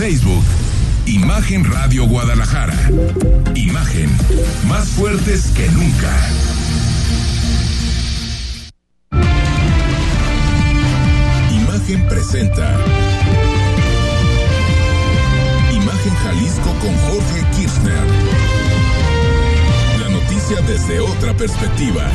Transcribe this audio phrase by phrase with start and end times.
[0.00, 0.44] Facebook.
[1.04, 2.74] Imagen Radio Guadalajara.
[3.54, 4.08] Imagen
[4.66, 6.16] más fuertes que nunca.
[11.52, 12.80] Imagen presenta.
[15.70, 18.04] Imagen Jalisco con Jorge Kirchner.
[20.00, 22.10] La noticia desde otra perspectiva.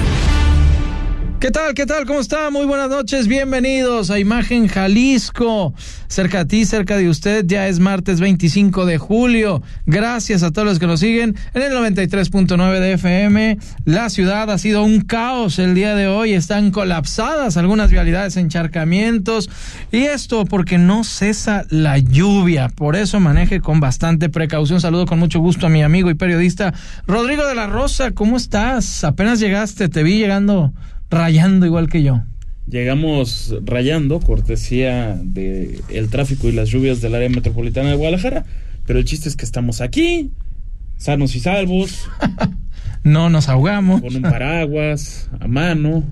[1.45, 1.75] ¿Qué tal?
[1.75, 2.07] ¿Qué tal?
[2.07, 2.49] ¿Cómo está?
[2.49, 3.27] Muy buenas noches.
[3.27, 5.75] Bienvenidos a Imagen Jalisco.
[6.07, 7.45] Cerca a ti, cerca de usted.
[7.45, 9.61] Ya es martes 25 de julio.
[9.85, 13.59] Gracias a todos los que nos siguen en el 93.9 de FM.
[13.83, 16.33] La ciudad ha sido un caos el día de hoy.
[16.33, 19.47] Están colapsadas algunas vialidades, encharcamientos.
[19.91, 22.69] Y esto porque no cesa la lluvia.
[22.69, 24.81] Por eso maneje con bastante precaución.
[24.81, 26.73] Saludo con mucho gusto a mi amigo y periodista
[27.05, 28.13] Rodrigo de la Rosa.
[28.15, 29.03] ¿Cómo estás?
[29.03, 29.89] Apenas llegaste.
[29.89, 30.73] Te vi llegando
[31.09, 32.21] rayando igual que yo.
[32.67, 38.45] Llegamos rayando, cortesía de el tráfico y las lluvias del área metropolitana de Guadalajara,
[38.87, 40.31] pero el chiste es que estamos aquí,
[40.97, 42.07] sanos y salvos.
[43.03, 44.01] no nos ahogamos.
[44.01, 46.03] Con un paraguas a mano,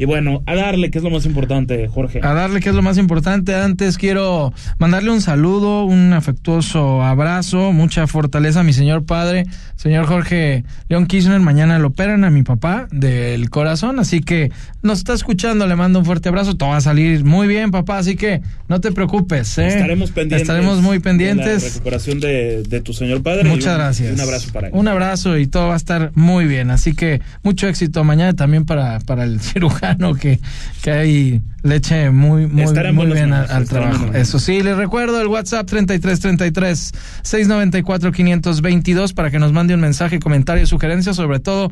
[0.00, 2.20] y bueno, a darle, que es lo más importante, Jorge.
[2.22, 3.54] A darle, que es lo más importante.
[3.54, 9.44] Antes quiero mandarle un saludo, un afectuoso abrazo, mucha fortaleza a mi señor padre,
[9.76, 11.38] señor Jorge León Kirchner.
[11.40, 15.98] Mañana lo operan a mi papá del corazón, así que nos está escuchando, le mando
[15.98, 16.56] un fuerte abrazo.
[16.56, 19.58] Todo va a salir muy bien, papá, así que no te preocupes.
[19.58, 19.68] ¿eh?
[19.68, 20.40] Estaremos pendientes.
[20.40, 21.60] Estaremos muy pendientes.
[21.60, 23.46] De la recuperación de, tu señor padre.
[23.50, 24.14] Muchas gracias.
[24.14, 24.72] Un abrazo para él.
[24.74, 26.70] Un abrazo y todo va a estar muy bien.
[26.70, 30.40] Así que mucho éxito mañana también para, para el cirujano que,
[30.82, 34.10] que hay leche muy, muy, muy bien al, trabajo.
[34.14, 40.20] Eso sí, les recuerdo el WhatsApp 3333 694 522 para que nos mande un mensaje,
[40.20, 41.70] comentario, sugerencia, sobre todo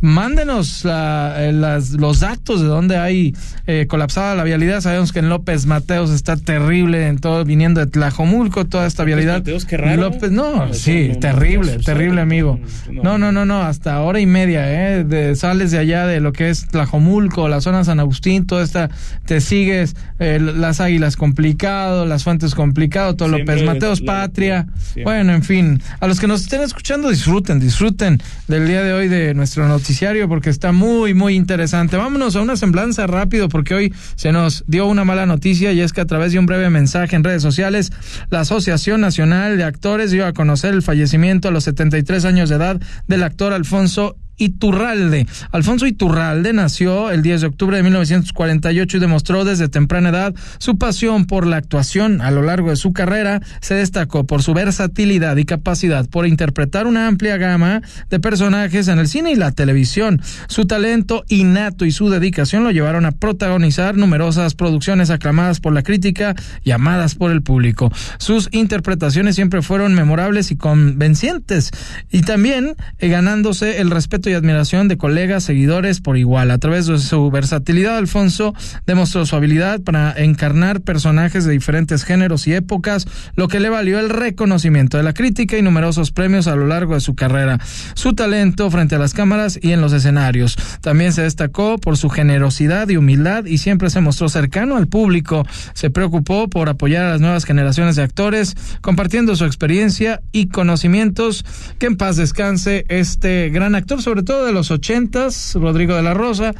[0.00, 3.34] mándenos eh, los datos de dónde hay
[3.66, 4.80] eh, colapsada la vialidad.
[4.80, 9.38] Sabemos que en López Mateos está terrible, en todo viniendo de Tlajomulco, toda esta vialidad.
[9.38, 10.00] Mateos, qué raro.
[10.00, 12.58] López, no, sí, terrible, terrible, amigo.
[12.90, 15.04] No, no, no, no, hasta hora y media, ¿eh?
[15.04, 18.90] De, sales de allá de lo que es Tlajomulco, la zona San Agustín, toda esta,
[19.30, 24.66] te sigues, eh, las águilas complicado, las fuentes complicado, todo López Mateos, Patria.
[25.04, 29.06] Bueno, en fin, a los que nos estén escuchando, disfruten, disfruten del día de hoy
[29.06, 31.96] de nuestro noticiero porque está muy, muy interesante.
[31.96, 35.92] Vámonos a una semblanza rápido porque hoy se nos dio una mala noticia y es
[35.92, 37.92] que a través de un breve mensaje en redes sociales,
[38.30, 42.56] la Asociación Nacional de Actores dio a conocer el fallecimiento a los 73 años de
[42.56, 45.26] edad del actor Alfonso Iturralde.
[45.52, 50.78] Alfonso Iturralde nació el 10 de octubre de 1948 y demostró desde temprana edad su
[50.78, 52.22] pasión por la actuación.
[52.22, 56.86] A lo largo de su carrera se destacó por su versatilidad y capacidad por interpretar
[56.86, 60.22] una amplia gama de personajes en el cine y la televisión.
[60.48, 65.82] Su talento innato y su dedicación lo llevaron a protagonizar numerosas producciones aclamadas por la
[65.82, 66.34] crítica
[66.64, 67.92] y amadas por el público.
[68.18, 71.70] Sus interpretaciones siempre fueron memorables y convencientes
[72.10, 76.50] y también eh, ganándose el respeto y admiración de colegas, seguidores por igual.
[76.50, 78.54] A través de su versatilidad, Alfonso
[78.86, 83.98] demostró su habilidad para encarnar personajes de diferentes géneros y épocas, lo que le valió
[83.98, 87.58] el reconocimiento de la crítica y numerosos premios a lo largo de su carrera.
[87.94, 90.56] Su talento frente a las cámaras y en los escenarios.
[90.80, 95.46] También se destacó por su generosidad y humildad y siempre se mostró cercano al público.
[95.74, 101.44] Se preocupó por apoyar a las nuevas generaciones de actores, compartiendo su experiencia y conocimientos.
[101.78, 106.14] Que en paz descanse este gran actor, sobre todo de los ochentas, Rodrigo de la
[106.14, 106.54] Rosa,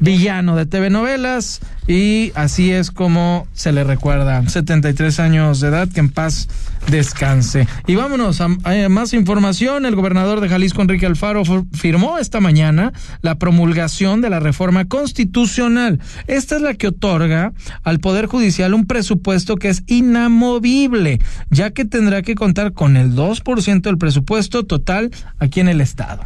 [0.00, 4.48] villano de TV novelas, y así es como se le recuerda.
[4.48, 6.48] 73 años de edad, que en paz
[6.90, 7.66] descanse.
[7.86, 8.48] Y vámonos a,
[8.88, 9.86] más información.
[9.86, 11.42] El gobernador de Jalisco, Enrique Alfaro,
[11.72, 12.92] firmó esta mañana
[13.22, 16.00] la promulgación de la reforma constitucional.
[16.26, 17.52] Esta es la que otorga
[17.82, 21.20] al Poder Judicial un presupuesto que es inamovible,
[21.50, 26.24] ya que tendrá que contar con el 2% del presupuesto total aquí en el Estado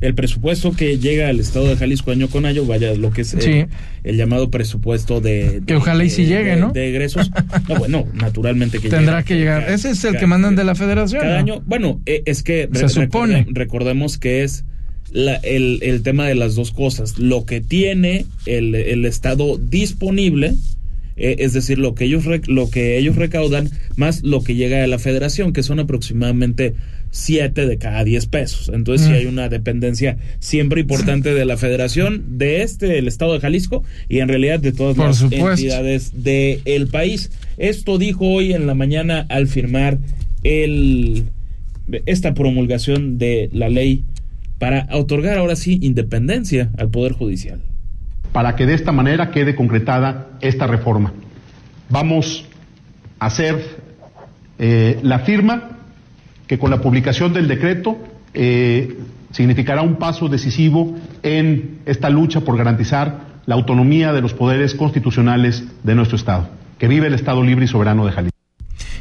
[0.00, 3.34] el presupuesto que llega al estado de Jalisco año con año, vaya, lo que es
[3.34, 6.70] el, llamado presupuesto de, Que ojalá y si llegue, ¿no?
[6.72, 7.30] De egresos.
[7.68, 9.68] No, bueno, naturalmente que Tendrá que llegar.
[9.70, 11.22] Ese es el que mandan de la federación.
[11.22, 12.68] Cada año, bueno, e, es que...
[12.72, 13.46] Se supone.
[13.50, 14.64] Recordemos que es
[15.10, 17.18] la, el, el tema de las dos cosas.
[17.18, 20.54] Lo que tiene el, el estado disponible
[21.18, 24.86] eh, es decir, lo que ellos lo que ellos recaudan más lo que llega a
[24.86, 26.74] la federación, que son aproximadamente
[27.10, 28.70] 7 de cada 10 pesos.
[28.72, 29.16] Entonces sí mm.
[29.16, 34.20] hay una dependencia siempre importante de la federación, de este, el estado de Jalisco, y
[34.20, 37.30] en realidad de todas las entidades del país.
[37.56, 39.98] Esto dijo hoy en la mañana al firmar
[40.42, 41.24] el
[42.04, 44.04] esta promulgación de la ley
[44.58, 47.60] para otorgar ahora sí independencia al Poder Judicial
[48.32, 51.14] para que de esta manera quede concretada esta reforma.
[51.88, 52.44] Vamos
[53.18, 53.56] a hacer
[54.58, 55.77] Eh, la firma
[56.48, 57.96] que con la publicación del decreto
[58.34, 58.98] eh,
[59.30, 65.64] significará un paso decisivo en esta lucha por garantizar la autonomía de los poderes constitucionales
[65.84, 66.48] de nuestro Estado.
[66.78, 68.38] Que vive el Estado libre y soberano de Jalisco.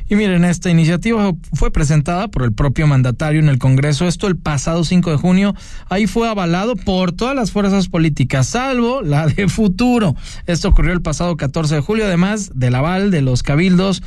[0.09, 4.37] Y miren, esta iniciativa fue presentada por el propio mandatario en el Congreso, esto el
[4.37, 5.53] pasado 5 de junio,
[5.89, 10.15] ahí fue avalado por todas las fuerzas políticas, salvo la de futuro.
[10.45, 14.01] Esto ocurrió el pasado 14 de julio, además del aval de los cabildos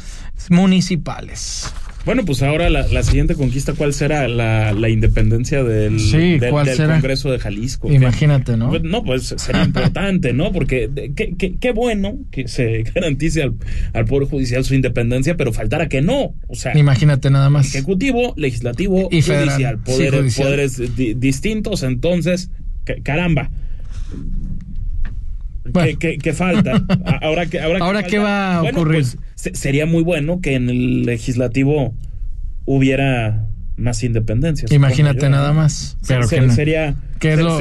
[0.49, 1.71] municipales.
[2.05, 4.27] Bueno, pues ahora la, siguiente conquista, ¿cuál será?
[4.27, 5.99] La, independencia del,
[6.41, 7.93] Congreso de Jalisco.
[7.93, 8.71] Imagínate, ¿no?
[8.71, 10.53] Pues, no, pues sería importante, ¿no?
[10.53, 10.91] Porque
[11.61, 16.35] qué bueno que se garantice al, Poder Judicial su independencia, pero faltara que no.
[16.49, 17.75] O sea, imagínate nada más.
[17.75, 19.79] Ejecutivo, legislativo y judicial.
[19.79, 22.51] Poderes distintos, entonces,
[23.03, 23.51] caramba.
[25.99, 26.83] ¿Qué, falta?
[27.23, 29.05] Ahora, que, ahora, ¿qué va a ocurrir?
[29.05, 31.95] Pues, sería muy bueno que en el legislativo
[32.65, 33.47] hubiera
[33.77, 34.69] más independencia.
[34.71, 35.97] Imagínate nada más.
[36.07, 36.97] Pero sería,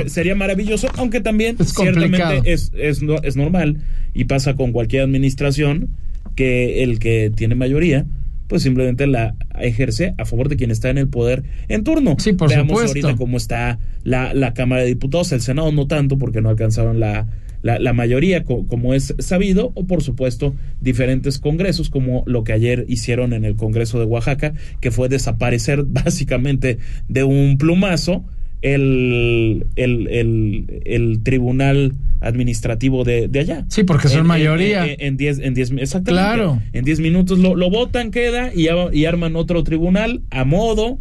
[0.08, 3.78] sería maravilloso, aunque también es ciertamente es, es, es normal
[4.14, 5.90] y pasa con cualquier administración
[6.36, 8.06] que el que tiene mayoría
[8.50, 12.16] pues simplemente la ejerce a favor de quien está en el poder en turno.
[12.18, 16.18] Sí, por Veamos ahorita cómo está la, la Cámara de Diputados, el Senado no tanto
[16.18, 17.28] porque no alcanzaron la,
[17.62, 23.34] la, mayoría, como es sabido, o por supuesto diferentes congresos, como lo que ayer hicieron
[23.34, 28.24] en el Congreso de Oaxaca, que fue desaparecer básicamente de un plumazo
[28.62, 33.66] el, el, el, tribunal administrativo de, allá.
[33.70, 34.86] Sí, porque son mayoría.
[34.86, 36.12] En 10 en, diez, exactamente.
[36.12, 36.62] Claro.
[36.74, 41.00] En 10 minutos lo, lo votan, queda y, y arman otro tribunal a modo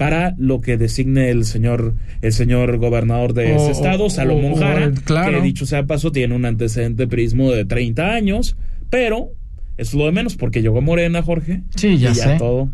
[0.00, 5.40] para lo que designe el señor el señor gobernador de ese estado, Salomón Jara, que
[5.42, 8.56] dicho sea paso tiene un antecedente prismo de 30 años,
[8.88, 9.32] pero
[9.76, 11.64] es lo de menos porque llegó Morena, Jorge.
[11.76, 12.70] Sí, ya, y ya todo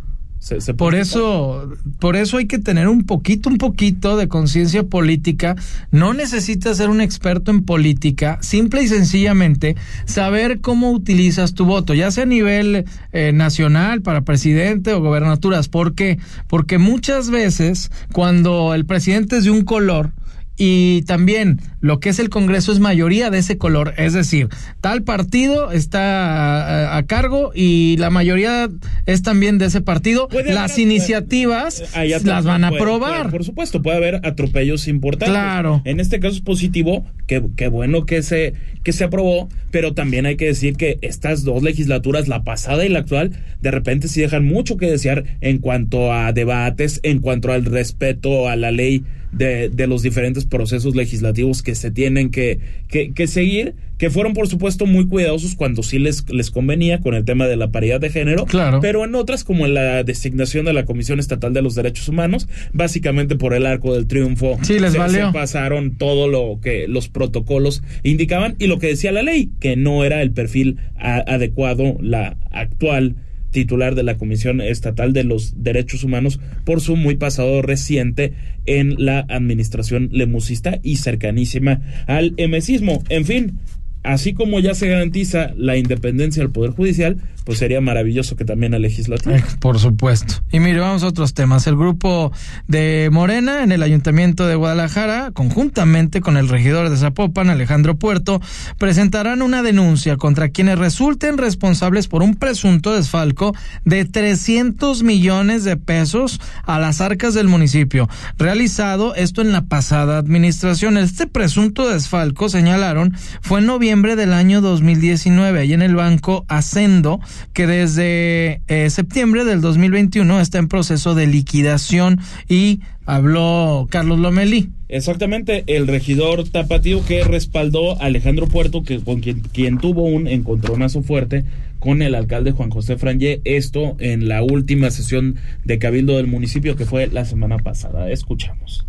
[0.77, 5.57] por eso, por eso hay que tener un poquito, un poquito de conciencia política.
[5.91, 11.95] No necesitas ser un experto en política, simple y sencillamente saber cómo utilizas tu voto,
[11.95, 15.69] ya sea a nivel eh, nacional para presidente o gobernaturas.
[15.69, 16.19] ¿Por qué?
[16.47, 20.13] Porque muchas veces cuando el presidente es de un color,
[20.57, 24.49] y también lo que es el Congreso es mayoría de ese color, es decir,
[24.81, 28.69] tal partido está a, cargo y la mayoría
[29.05, 30.29] es también de ese partido.
[30.47, 33.31] Las iniciativas eh, las van a aprobar.
[33.31, 35.33] por supuesto, puede haber atropellos importantes.
[35.33, 35.83] Claro.
[35.85, 40.37] En este caso es positivo, que, bueno que se, que se aprobó, pero también hay
[40.37, 44.45] que decir que estas dos legislaturas, la pasada y la actual, de repente sí dejan
[44.45, 49.05] mucho que desear en cuanto a debates, en cuanto al respeto a la ley
[49.37, 54.49] de, de los diferentes procesos legislativos que se tienen que, que, seguir, que fueron por
[54.49, 58.11] supuesto muy cuidadosos cuando sí les, les convenía con el tema de la paridad de
[58.11, 58.81] género, claro.
[58.81, 62.49] pero en otras como en la designación de la Comisión Estatal de los Derechos Humanos,
[62.73, 65.33] básicamente por el arco del triunfo sí, les valió.
[65.33, 70.05] pasaron todo lo que los protocolos indicaban y lo que decía la ley, que no
[70.05, 73.17] era el perfil adecuado la actual
[73.57, 78.35] titular de la Comisión Estatal de los Derechos Humanos por su muy pasado reciente
[78.67, 83.03] en la administración lemusista y cercanísima al emesismo.
[83.09, 83.59] En fin,
[84.07, 88.75] así como ya se garantiza la independencia del Poder Judicial, pues sería maravilloso que también
[88.75, 89.37] el legislativo.
[89.37, 90.35] Eh, por supuesto.
[90.51, 91.69] Y mire, vamos a otros temas.
[91.69, 92.33] El grupo
[92.67, 98.41] de Morena en el Ayuntamiento de Guadalajara, conjuntamente con el regidor de Zapopan, Alejandro Puerto,
[98.79, 105.77] presentarán una denuncia contra quienes resulten responsables por un presunto desfalco de 300 millones de
[105.77, 108.09] pesos a las arcas del municipio,
[108.39, 110.99] realizado esto en la pasada administración.
[110.99, 117.19] Este presunto desfalco, señalaron, fue en noviembre del año 2019, ahí en el Banco Ascendo,
[117.55, 124.69] que desde eh, septiembre del 2021 está en proceso de liquidación y habló Carlos Lomelí.
[124.89, 130.29] Exactamente, el regidor tapatío que respaldó a Alejandro Puerto, que con quien, quien tuvo un
[130.29, 131.45] encontronazo fuerte
[131.79, 136.77] con el alcalde Juan José Frangé, esto en la última sesión de cabildo del municipio
[136.77, 138.11] que fue la semana pasada.
[138.11, 138.87] Escuchamos.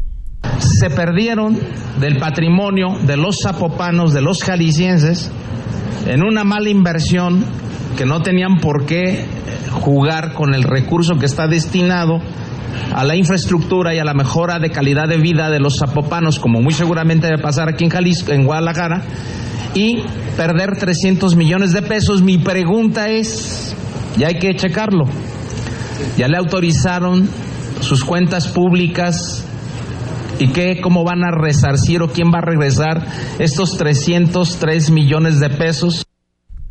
[0.59, 1.57] Se perdieron
[1.99, 5.31] del patrimonio de los zapopanos, de los jaliscienses,
[6.05, 7.43] en una mala inversión
[7.97, 9.25] que no tenían por qué
[9.71, 12.19] jugar con el recurso que está destinado
[12.93, 16.61] a la infraestructura y a la mejora de calidad de vida de los zapopanos, como
[16.61, 19.03] muy seguramente debe pasar aquí en Jalisco, en Guadalajara,
[19.73, 20.03] y
[20.35, 22.21] perder 300 millones de pesos.
[22.21, 23.75] Mi pregunta es,
[24.17, 25.05] y hay que checarlo,
[26.17, 27.27] ya le autorizaron
[27.81, 29.43] sus cuentas públicas
[30.39, 33.05] y qué, cómo van a resarcir o quién va a regresar
[33.39, 36.05] estos 303 millones de pesos.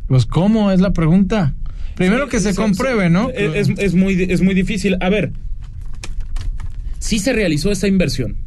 [0.07, 1.53] Pues cómo es la pregunta.
[1.95, 3.29] Primero que se compruebe, ¿no?
[3.31, 4.97] Es, es, muy, es muy difícil.
[5.01, 5.31] A ver,
[6.99, 8.37] sí se realizó esa inversión.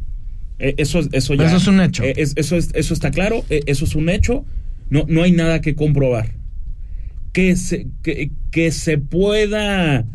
[0.59, 1.45] Eh, eso, eso ya.
[1.47, 2.03] Eso es un hecho.
[2.03, 3.43] eh, es- eso, es- eso está claro.
[3.49, 4.45] eh, eso es un hecho.
[4.89, 6.31] No, no hay nada que comprobar.
[7.33, 10.05] Que se, que, que se pueda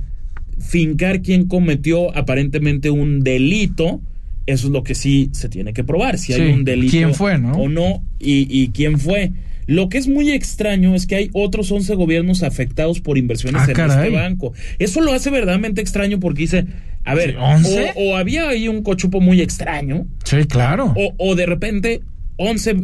[0.58, 4.00] fincar quién cometió aparentemente un delito.
[4.46, 6.18] Eso es lo que sí se tiene que probar.
[6.18, 7.52] Si Sí, hay un delito quién fue, ¿no?
[7.52, 9.32] o no y, y quién fue.
[9.66, 13.66] Lo que es muy extraño es que hay otros 11 gobiernos afectados por inversiones Ah,
[13.68, 13.96] en caray.
[14.06, 14.52] este banco.
[14.78, 16.66] Eso lo hace verdaderamente extraño porque dice,
[17.04, 17.92] a ver, Sí, ¿11?
[17.96, 20.94] o, o había ahí un cochupo muy extraño, Sí, claro.
[20.96, 22.00] o, o de repente
[22.36, 22.76] 11,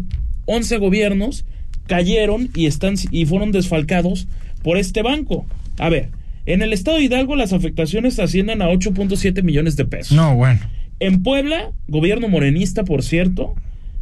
[0.46, 1.44] 11 gobiernos
[1.86, 4.26] cayeron y, están, y fueron desfalcados
[4.64, 5.46] por este banco.
[5.78, 6.08] A ver,
[6.46, 10.16] en el estado de Hidalgo las afectaciones ascienden a 8.7 millones de pesos.
[10.16, 10.60] No, bueno.
[11.06, 13.54] En Puebla, gobierno morenista, por cierto,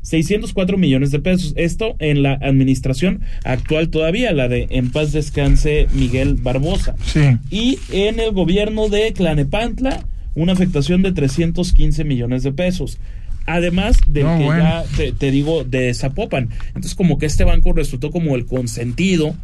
[0.02, 1.52] 604 millones de pesos.
[1.56, 6.96] Esto en la administración actual todavía, la de en paz descanse Miguel Barbosa.
[7.04, 7.20] Sí.
[7.50, 10.04] Y en el gobierno de Tlanepantla,
[10.34, 12.98] una afectación de 315 millones de pesos.
[13.46, 14.62] Además del No, que bueno.
[14.62, 16.50] ya te, te digo de Zapopan.
[16.68, 19.34] Entonces, como que este banco resultó como el consentido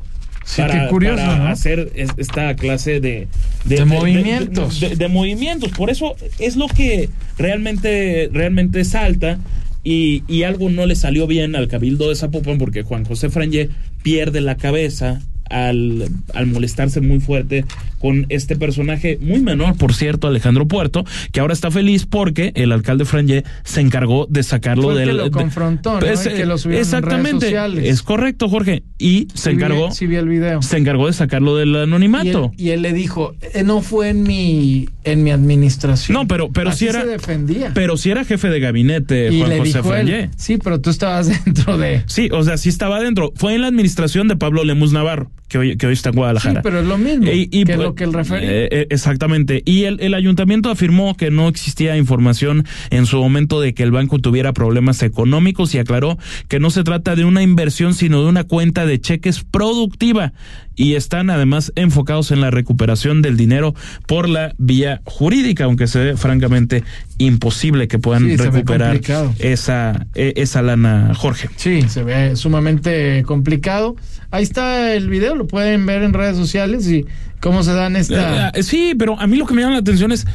[0.47, 1.47] Sí, qué curioso, para ¿no?
[1.49, 3.27] hacer es- esta clase de,
[3.65, 4.79] De movimientos.
[4.81, 5.71] de- de movimientos.
[5.73, 9.39] Por eso es lo que realmente, realmente salta.
[9.83, 13.69] Y, y algo no le salió bien al Cabildo de Zapopan porque Juan José Frangé
[14.03, 17.65] pierde la cabeza al, al molestarse muy fuerte
[17.99, 22.73] con este personaje muy menor, por cierto, Alejandro Puerto, que ahora está feliz porque el
[22.73, 25.17] alcalde Frangé se encargó de sacarlo Fue el que del...
[25.17, 26.07] lo de- confrontó, ¿no?
[26.07, 28.83] Es- Y que lo subieron en redes exactamente, es correcto, Jorge.
[28.99, 30.63] Y se Sí vi- encargó, Sí, vi el video.
[30.63, 32.53] se encargó de sacarlo del Y él, anonimato.
[32.57, 36.17] y él le dijo, "Eh, no fue en mi en mi administración.
[36.19, 37.03] No, pero, pero Así si era.
[37.03, 37.71] se defendía.
[37.75, 40.91] Pero si era jefe de gabinete, y Juan le José dijo él, sí, pero tú
[40.91, 42.03] estabas dentro de...
[42.07, 43.33] Sí, o sea, sí estaba adentro.
[43.37, 46.19] Fue en la administración de Pablo Lemus Navarro, que hoy, que hoy está en Sí,
[46.19, 46.63] Guadalajara.
[46.63, 48.65] pero es lo mismo Y- y, que pues, lo que el referente.
[48.65, 49.63] eh, eh, exactamente.
[49.65, 53.93] Y el, el ayuntamiento afirmó que no existía información en su momento de que el
[53.93, 58.29] banco tuviera problemas económicos y aclaró que no se trata de una inversión, sino de
[58.29, 60.33] una cuenta de cheques productiva.
[60.79, 63.75] Y están además enfocados en la recuperación del dinero
[64.07, 66.85] por la vía jurídica, aunque se ve francamente
[67.17, 69.01] imposible que puedan Sí, recuperar
[69.39, 71.49] esa, e- esa lana, Jorge.
[71.57, 73.97] Sí, se ve sumamente complicado.
[74.31, 77.05] Ahí está el video, lo pueden ver en redes sociales y
[77.41, 78.49] cómo se dan esta...
[78.51, 80.27] Eh, sí, pero a mí lo que me llama la atención es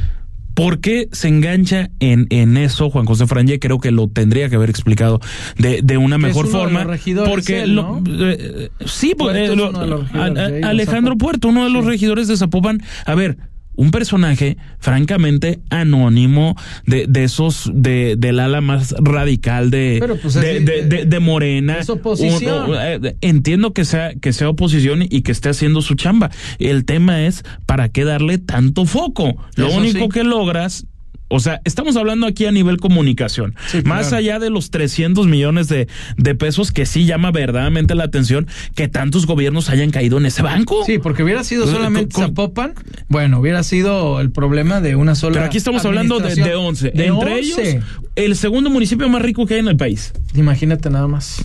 [0.53, 3.57] por qué se engancha en, en eso Juan José Frangé.
[3.59, 5.19] Creo que lo tendría que haber explicado
[5.57, 6.79] de, de una es mejor de forma.
[6.83, 8.03] los regidores porque él, lo- ¿no?
[8.29, 11.17] eh, sí, Puerto eh, es lo- de a- a- de de Alejandro.
[11.17, 12.81] Puerto, uno de los regidores de Zapopan.
[13.05, 13.37] A ver.
[13.81, 20.35] Un personaje francamente anónimo de, de esos de, del ala más radical de, Pero, pues,
[20.35, 21.79] de, es- de- de- de Morena.
[21.79, 22.71] es oposición.
[22.79, 26.29] Eh, entiendo que sea que sea oposición y que esté haciendo su chamba.
[26.59, 29.35] El tema es para qué darle tanto foco.
[29.55, 30.09] Lo Eso único sí.
[30.09, 30.85] que logras
[31.31, 33.55] o sea, estamos hablando aquí a nivel comunicación.
[33.67, 34.17] Sí, Más claro.
[34.17, 38.87] allá de los 300 millones de, de pesos que sí llama verdaderamente la atención que
[38.87, 40.83] tantos gobiernos hayan caído en ese banco.
[40.85, 42.73] Sí, porque hubiera sido solamente con- Zapopan,
[43.07, 46.91] bueno, hubiera sido el problema de una sola Pero aquí estamos hablando de, de 11.
[46.91, 47.39] De Entre 11.
[47.71, 47.83] ellos,
[48.15, 50.13] el segundo municipio más rico que hay en el país.
[50.35, 51.41] Imagínate nada más.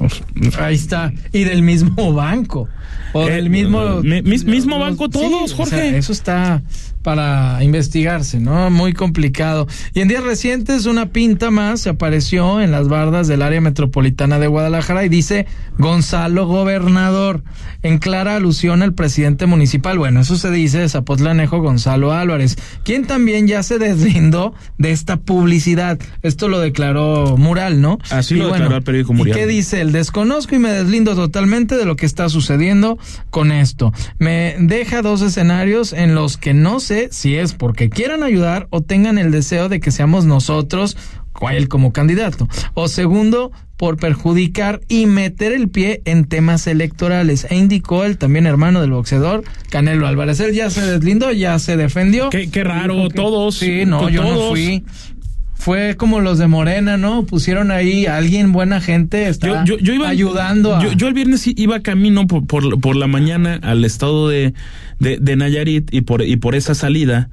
[0.59, 1.12] Ahí está.
[1.33, 2.69] Y del mismo banco.
[3.12, 4.02] O Eh, del mismo.
[4.02, 5.76] mi- mis- mismo banco todos, Jorge.
[5.76, 6.62] sea, eso está
[7.07, 8.69] para investigarse, ¿no?
[8.69, 9.69] Muy complicado.
[9.95, 14.41] Y en días recientes, una pinta más se apareció en las bardas del área metropolitana
[14.41, 15.47] de Guadalajara y dice
[15.79, 17.45] Gonzalo Gobernador,
[17.85, 19.99] en clara alusión al presidente municipal.
[19.99, 25.17] Bueno, eso se dice de Zapotlanejo Gonzalo Álvarez, quien también ya se deslindó de esta
[25.17, 26.01] publicidad.
[26.23, 27.99] Esto lo declaró Mural, ¿no?
[28.11, 29.35] Así Y lo declaró el periódico ¿y Mural.
[29.37, 29.81] qué dice?
[29.81, 32.99] El desconozco y me deslindo totalmente de lo que está sucediendo
[33.31, 33.93] con esto.
[34.19, 38.83] Me deja dos escenarios en los que no sé si es porque quieran ayudar o
[38.83, 40.97] tengan el deseo de que seamos nosotros
[41.50, 42.49] él como candidato.
[42.73, 47.47] O segundo, por perjudicar y meter el pie en temas electorales.
[47.50, 50.41] E indicó el también hermano del boxeador, Canelo Álvarez.
[50.41, 52.31] Él ya se deslindó, ya se defendió.
[52.31, 54.83] Qué- qué raro, que- todos, Sí, no, yo no fui.
[55.57, 57.25] Fue como los de Morena, ¿no?
[57.25, 60.83] Pusieron ahí a alguien, buena gente, está Yo, yo, yo iba ayudando a...
[60.83, 64.55] Yo, yo el viernes iba camino por, por, por la mañana al estado de,
[65.01, 67.31] de, de Nayarit y por, y por esa salida.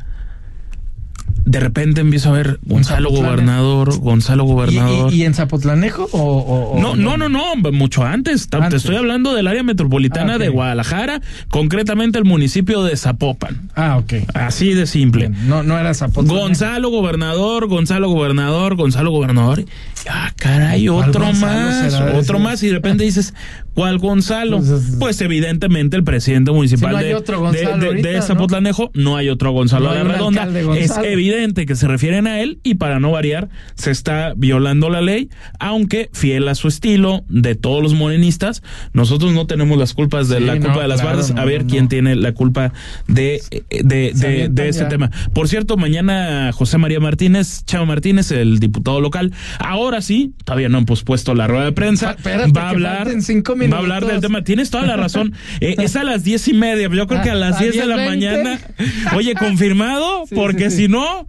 [1.53, 3.11] De repente empiezo a ver Gonzalo.
[3.11, 5.13] Gobernador, Gonzalo ¿Y, Gobernador.
[5.13, 8.49] y- y en Zapotlanejo o, o- o- no, no, no, no, mucho antes.
[8.49, 13.69] Te estoy hablando del área metropolitana Ah, de Guadalajara, concretamente el municipio de Zapopan.
[13.75, 14.13] Ah, ok.
[14.33, 15.27] Así de simple.
[15.29, 16.35] Bien, No, no era Zapotlán.
[16.35, 19.63] Gonzalo Gobernador, Gonzalo Gobernador, Gonzalo Gobernador.
[20.09, 22.63] Ah, caray, ¿Cuál otro más, otro más.
[22.63, 23.33] Y de repente dices,
[23.73, 24.57] ¿Cuál Gonzalo?
[24.57, 28.21] Pues, Pues, evidentemente el presidente municipal Si no hay de, de- de- ahorita, de.
[28.21, 29.17] Zapotlanejo, ¿no?
[29.17, 30.47] hay otro Gonzalo No un redonda.
[30.77, 35.01] Es evidente que se refieren a él y para no variar se está violando la
[35.01, 38.61] ley, aunque fiel a su estilo de todos los morenistas,
[38.93, 41.87] nosotros no tenemos las culpas de Sí, la culpa de las claro, a ver quién
[41.87, 42.73] tiene la culpa
[43.07, 44.89] de, de, de, de este ya.
[44.89, 45.11] tema.
[45.33, 50.77] Por cierto, mañana José María Martínez, Chavo Martínez, el diputado local, ahora sí, todavía no
[50.77, 53.21] han pospuesto la rueda de prensa, espérate, va a hablar, falten
[53.63, 54.29] cinco va a hablar del minutos.
[54.29, 54.43] tema.
[54.43, 55.33] Tienes toda la razón.
[55.59, 57.75] Eh, es a las diez y media, yo creo que a A- las a diez
[57.75, 58.05] de la 10:20.
[58.05, 58.59] mañana.
[59.15, 60.81] Oye, confirmado, Sí, porque sí, sí.
[60.83, 61.27] si no,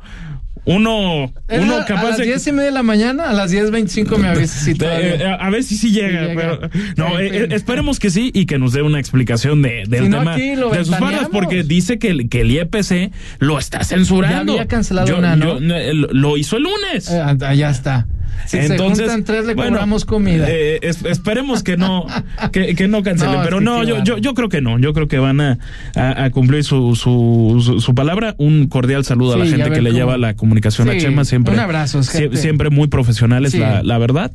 [0.67, 2.25] uno, uno a capaz las de.
[2.25, 5.62] diez y media de la mañana, a las 10.25 me avisas si Eh, a ver
[5.62, 6.41] si sí llega, Sí llega.
[6.41, 9.85] pero no, Sí, eh, eh, esperemos que sí y que nos dé una explicación de,
[9.87, 11.29] del Si no, tema lo de sus ventaneamos.
[11.31, 14.55] porque dice que, el- que el IEPC lo está censurando.
[14.55, 15.61] Ya había cancelado Yo- una, ¿no?
[15.61, 17.11] yo, lo- hizo el lunes.
[17.11, 18.07] Eh, allá está.
[18.47, 20.47] Si Entonces, se juntan tres, le bueno, cobramos comida.
[20.49, 22.07] eh, es- esperemos que no,
[22.53, 24.79] que, que no cancelen, No, es pero que no, yo, yo, yo creo que no,
[24.79, 25.59] yo creo que van a,
[25.95, 28.35] a, a cumplir su, su, su, su palabra.
[28.38, 31.55] Un cordial saludo a la gente que le cómo- lleva la comunicación a Chema, siempre.
[31.55, 32.37] un abrazo, gente.
[32.37, 34.33] siempre muy profesionales, la, la verdad.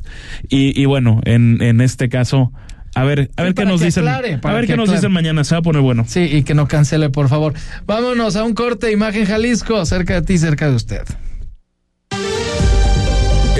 [0.48, 2.52] Y, y bueno, en, en este caso,
[2.94, 4.08] a ver, a Sí, ver qué nos dicen.
[4.08, 6.04] aclare, a ver qué nos dicen mañana, se va a poner bueno.
[6.08, 7.54] Sí, y que no cancele, por favor.
[7.86, 11.02] Vámonos a un corte, Imagen Jalisco, cerca de ti, cerca de usted.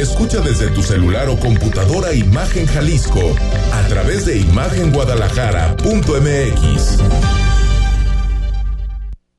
[0.00, 3.36] Escucha desde tu celular o computadora Imagen Jalisco
[3.70, 7.29] a través de imagenguadalajara.mx.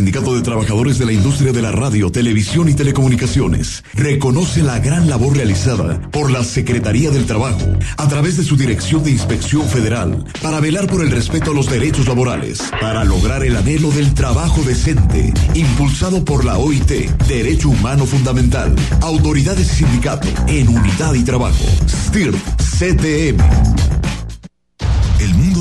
[0.00, 5.10] Sindicato de Trabajadores de la Industria de la Radio, Televisión y Telecomunicaciones reconoce la gran
[5.10, 7.66] labor realizada por la Secretaría del Trabajo
[7.98, 11.68] a través de su Dirección de Inspección Federal para velar por el respeto a los
[11.68, 18.06] derechos laborales, para lograr el anhelo del trabajo decente, impulsado por la OIT, Derecho Humano
[18.06, 21.66] Fundamental, autoridades y sindicato en unidad y trabajo.
[21.86, 23.38] STIRT, CTM.
[25.20, 25.34] El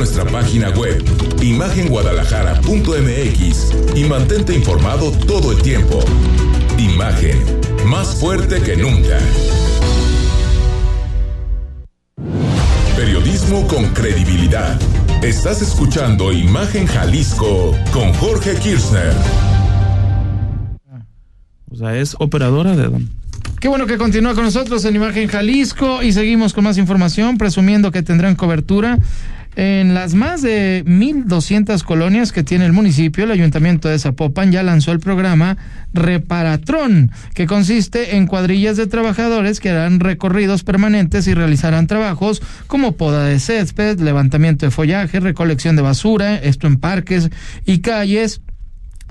[0.00, 1.04] Nuestra página web,
[1.42, 6.02] imagenguadalajara.mx y mantente informado todo el tiempo.
[6.78, 7.36] Imagen,
[7.84, 9.18] más fuerte que nunca.
[12.96, 14.80] Periodismo con credibilidad.
[15.22, 19.12] Estás escuchando Imagen Jalisco con Jorge Kirchner.
[21.70, 23.10] O sea, es operadora de Don.
[23.60, 27.92] Qué bueno que continúa con nosotros en Imagen Jalisco y seguimos con más información, presumiendo
[27.92, 28.98] que tendrán cobertura
[29.56, 33.24] en las más de 1.200 colonias que tiene el municipio.
[33.24, 35.56] El ayuntamiento de Zapopan ya lanzó el programa
[35.92, 42.92] Reparatrón, que consiste en cuadrillas de trabajadores que harán recorridos permanentes y realizarán trabajos como
[42.92, 47.30] poda de césped, levantamiento de follaje, recolección de basura, esto en parques
[47.66, 48.40] y calles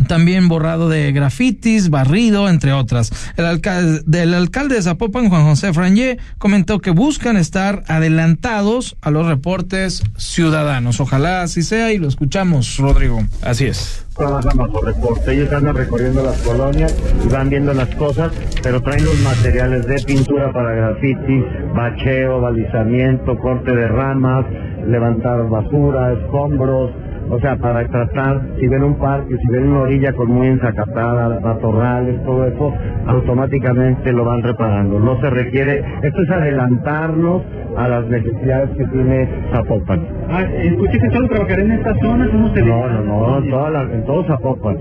[0.08, 3.12] también borrado de grafitis, barrido, entre otras.
[3.38, 9.12] El alcalde, del alcalde de Zapopan, Juan José Frangé, comentó que buscan estar adelantados a
[9.12, 11.00] los reportes ciudadanos.
[11.00, 13.22] Ojalá así sea y lo escuchamos, Rodrigo.
[13.42, 14.06] Así es.
[14.18, 15.34] trabajan bajo reporte.
[15.34, 18.32] Ellos andan recorriendo las colonias y van viendo las cosas,
[18.62, 21.44] pero traen los materiales de pintura para graffiti,
[21.76, 24.46] bacheo, balizamiento, corte de ramas,
[24.88, 26.92] levantar basura, escombros,
[27.32, 31.40] O sea, para tratar, si ven un parque, si ven una orilla con muy ensacatada,
[31.40, 32.74] matorrales, todo eso,
[33.06, 35.00] automáticamente lo van reparando.
[35.00, 37.44] No se requiere, esto es adelantarnos
[37.78, 40.08] a las necesidades que tiene Zapopan.
[40.30, 43.70] Ah, escuché que solo trabajaré en esta zona, ¿cómo se No, no, no, en, toda
[43.70, 44.78] la- en todo Zapopan.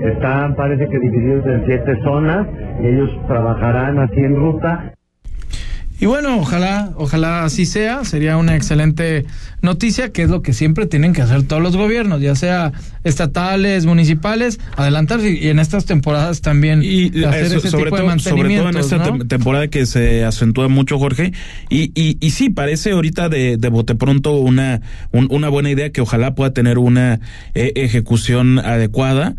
[0.00, 2.46] Están, parece que divididos en siete zonas,
[2.80, 4.92] y ellos trabajarán así en ruta
[6.00, 9.24] Y bueno, ojalá, ojalá así sea, sería una excelente
[9.62, 13.84] noticia, que es lo que siempre tienen que hacer todos los gobiernos, ya sea estatales,
[13.86, 18.18] municipales, adelantarse y en estas temporadas también y hacer eso, ese sobre, tipo de todo,
[18.20, 21.32] sobre todo en esta temporada que se acentúa mucho Jorge.
[21.68, 24.80] Y, y, y sí parece ahorita de, de bote pronto una
[25.10, 27.18] un- una buena idea que ojalá pueda tener una
[27.54, 29.34] eh, ejecución adecuada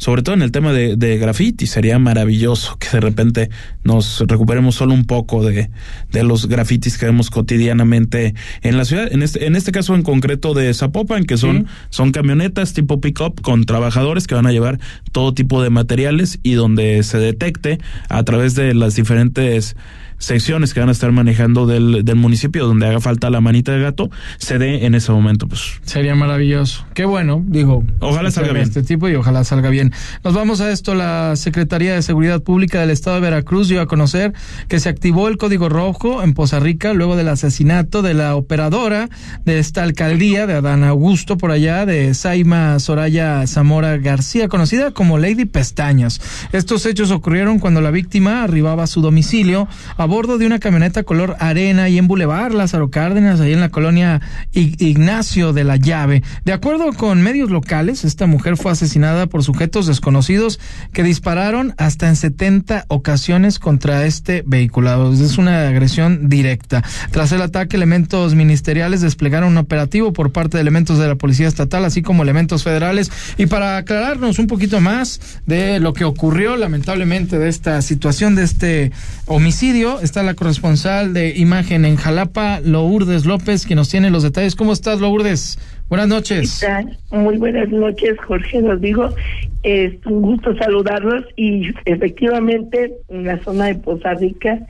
[0.00, 3.50] sobre todo en el tema de, de graffiti, sería maravilloso que de repente
[3.84, 5.68] nos recuperemos solo un poco de,
[6.10, 9.12] de los grafitis que vemos cotidianamente en la ciudad.
[9.12, 13.42] En este, en este caso en concreto de Zapopan, que son, son camionetas tipo pick-up
[13.42, 14.80] con trabajadores que van a llevar
[15.12, 19.76] todo tipo de materiales y donde se detecte a través de las diferentes
[20.20, 23.80] secciones que van a estar manejando del, del municipio donde haga falta la manita de
[23.80, 25.80] gato, se dé en ese momento, pues.
[25.82, 26.86] Sería maravilloso.
[26.94, 27.84] Qué bueno, digo.
[27.98, 28.64] Ojalá salga bien.
[28.64, 29.92] Este tipo y ojalá salga bien.
[30.22, 30.94] Nos vamos a esto.
[30.94, 34.32] La Secretaría de Seguridad Pública del Estado de Veracruz dio a conocer
[34.68, 39.08] que se activó el código rojo en Poza Rica luego del asesinato de la operadora
[39.44, 45.18] de esta alcaldía de Adán Augusto por allá de Saima Soraya Zamora García, conocida como
[45.18, 46.20] Lady Pestañas.
[46.52, 51.04] Estos hechos ocurrieron cuando la víctima arribaba a su domicilio a bordo de una camioneta
[51.04, 54.20] color arena y en Boulevard Lázaro Cárdenas, ahí en la colonia
[54.52, 56.22] Ignacio de la Llave.
[56.44, 60.58] De acuerdo con medios locales, esta mujer fue asesinada por sujetos desconocidos
[60.92, 65.12] que dispararon hasta en 70 ocasiones contra este vehículo.
[65.12, 66.82] Es una agresión directa.
[67.12, 71.46] Tras el ataque, elementos ministeriales desplegaron un operativo por parte de elementos de la Policía
[71.46, 73.12] Estatal, así como elementos federales.
[73.38, 78.42] Y para aclararnos un poquito más de lo que ocurrió, lamentablemente, de esta situación, de
[78.42, 78.92] este
[79.26, 84.56] homicidio, está la corresponsal de imagen en Jalapa, Lourdes López, que nos tiene los detalles.
[84.56, 85.58] ¿Cómo estás, Lourdes?
[85.88, 86.64] Buenas noches.
[87.10, 89.14] Muy buenas noches, Jorge Rodrigo.
[89.62, 94.60] Es un gusto saludarlos y efectivamente en la zona de Poza Rica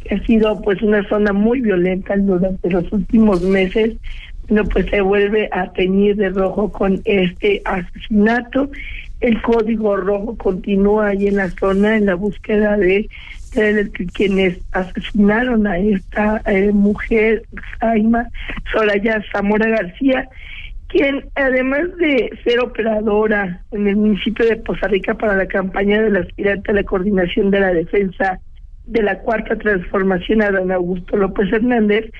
[0.00, 3.96] que ha sido pues una zona muy violenta durante los últimos meses,
[4.48, 8.70] no pues se vuelve a teñir de rojo con este asesinato.
[9.20, 13.08] El código rojo continúa ahí en la zona en la búsqueda de,
[13.52, 17.42] de quienes asesinaron a esta eh, mujer,
[17.80, 18.28] Jaima
[18.72, 20.28] Soraya Zamora García
[20.90, 26.16] quien además de ser operadora en el municipio de Poza Rica para la campaña del
[26.16, 28.40] aspirante a la coordinación de la defensa
[28.90, 32.10] de la cuarta transformación a don Augusto López Hernández,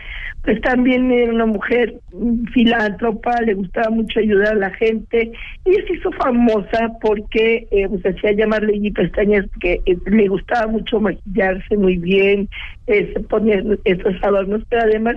[0.42, 5.32] pues también era una mujer mm, filántropa, le gustaba mucho ayudar a la gente,
[5.64, 10.70] ella se hizo famosa porque eh, pues hacía llamar Lady Pestañas que eh, le gustaba
[10.70, 12.48] mucho maquillarse muy bien,
[12.86, 15.16] eh, se ponía estos adornos, pero además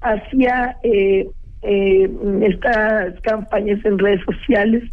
[0.00, 1.28] hacía eh,
[1.62, 2.10] eh,
[2.42, 4.84] estas campañas en redes sociales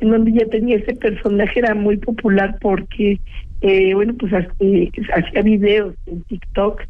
[0.00, 3.18] en donde ella tenía ese personaje era muy popular porque
[3.60, 6.82] eh, bueno pues eh, hacía videos en TikTok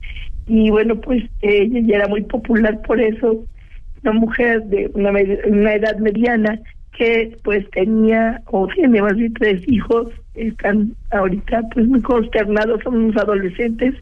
[0.47, 3.45] y bueno pues ella ya era muy popular por eso
[4.03, 5.11] una mujer de una,
[5.47, 6.61] una edad mediana
[6.97, 12.97] que pues tenía o tiene más bien tres hijos están ahorita pues muy consternados son
[12.97, 13.95] unos adolescentes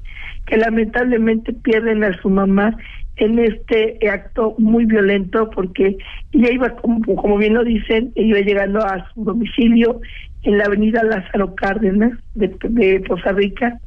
[0.46, 2.76] que lamentablemente pierden a su mamá
[3.16, 5.96] en este acto muy violento porque
[6.32, 10.00] ella iba como, como bien lo dicen iba llegando a su domicilio
[10.42, 13.78] en la avenida Lázaro Cárdenas de, de Poza Rica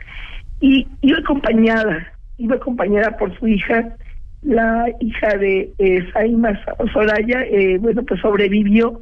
[0.59, 3.95] y iba acompañada iba acompañada por su hija
[4.43, 6.59] la hija de eh, Saima
[6.93, 9.01] Soraya eh, bueno pues sobrevivió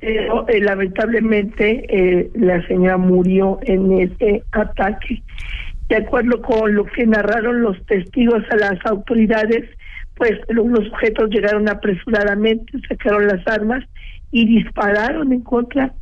[0.00, 5.22] pero eh, lamentablemente eh, la señora murió en ese ataque.
[5.88, 9.64] De acuerdo con lo que narraron los testigos a las autoridades,
[10.16, 13.84] pues lo- los sujetos llegaron apresuradamente, sacaron las armas
[14.30, 15.92] y dispararon en contra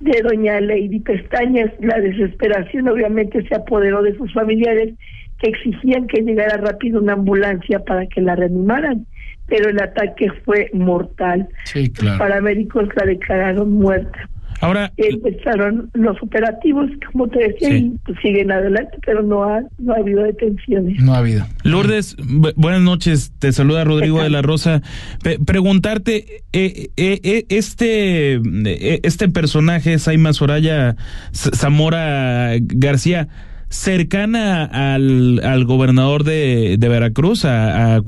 [0.00, 1.70] de doña Lady Pestañas.
[1.80, 4.94] La desesperación obviamente se apoderó de sus familiares
[5.40, 9.06] que exigían que llegara rápido una ambulancia para que la reanimaran,
[9.46, 11.48] pero el ataque fue mortal.
[11.64, 12.18] Sí, claro.
[12.18, 14.28] Paramédicos la declararon muerta.
[14.60, 17.92] Ahora, Empezaron los operativos, como te decía, Sí.
[17.94, 21.00] y pues, siguen adelante, pero no ha, no ha habido detenciones.
[21.00, 21.46] No ha habido.
[21.64, 23.32] Lourdes, bu- buenas noches.
[23.38, 24.82] Te saluda Rodrigo de la Rosa.
[25.22, 30.96] Pe- preguntarte, eh, eh, eh, este, eh, este personaje, Saima Soraya
[31.32, 33.28] Zamora García,
[33.68, 38.02] cercana al, al gobernador de, de Veracruz, a, a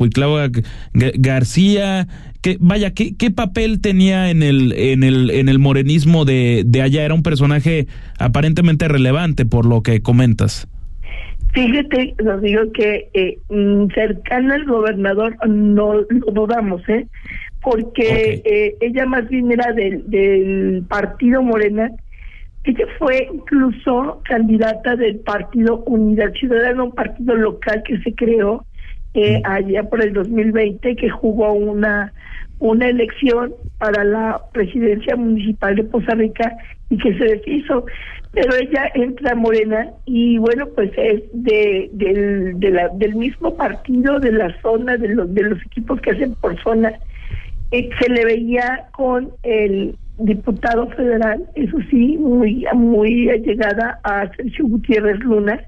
[0.92, 2.06] García,
[2.42, 6.82] que vaya, ¿qué, ¿qué, papel tenía en el, en el, en el morenismo de, de
[6.82, 7.04] allá?
[7.04, 7.86] Era un personaje
[8.18, 10.66] aparentemente relevante por lo que comentas.
[11.52, 17.06] Fíjate, nos digo que eh, mm, cercana al gobernador no lo dudamos, ¿eh?
[17.60, 21.90] Porque eh, ella más bien era del, del partido Morena.
[22.64, 28.64] Ella fue incluso candidata del partido Unidad Ciudadana, un partido local que se creó
[29.14, 32.12] eh, allá por el 2020, que jugó una
[32.60, 36.56] una elección para la presidencia municipal de Poza Rica
[36.90, 37.86] y que se deshizo.
[38.32, 43.56] Pero ella entra a Morena y bueno, pues es de, del, de la, del mismo
[43.56, 46.92] partido, de la zona, de los, de los equipos que hacen por zona.
[47.72, 54.66] Eh, se le veía con el diputado federal, eso sí, muy, muy allegada a Sergio
[54.66, 55.60] Gutiérrez Luna,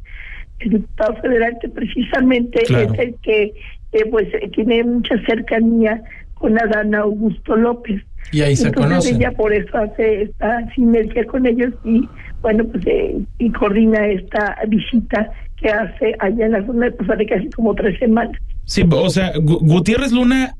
[0.60, 3.54] el diputado federal que precisamente es el que
[3.92, 6.02] eh, pues tiene mucha cercanía
[6.34, 8.02] con Adán Augusto López.
[8.30, 12.08] Y ahí se Entonces ella por eso hace esta sinergia con ellos y
[12.40, 17.14] bueno, pues eh, y coordina esta visita que hace allá en la zona de Costa
[17.14, 18.36] Rica, casi como tres semanas.
[18.64, 20.54] Sí, o sea, Gutiérrez Luna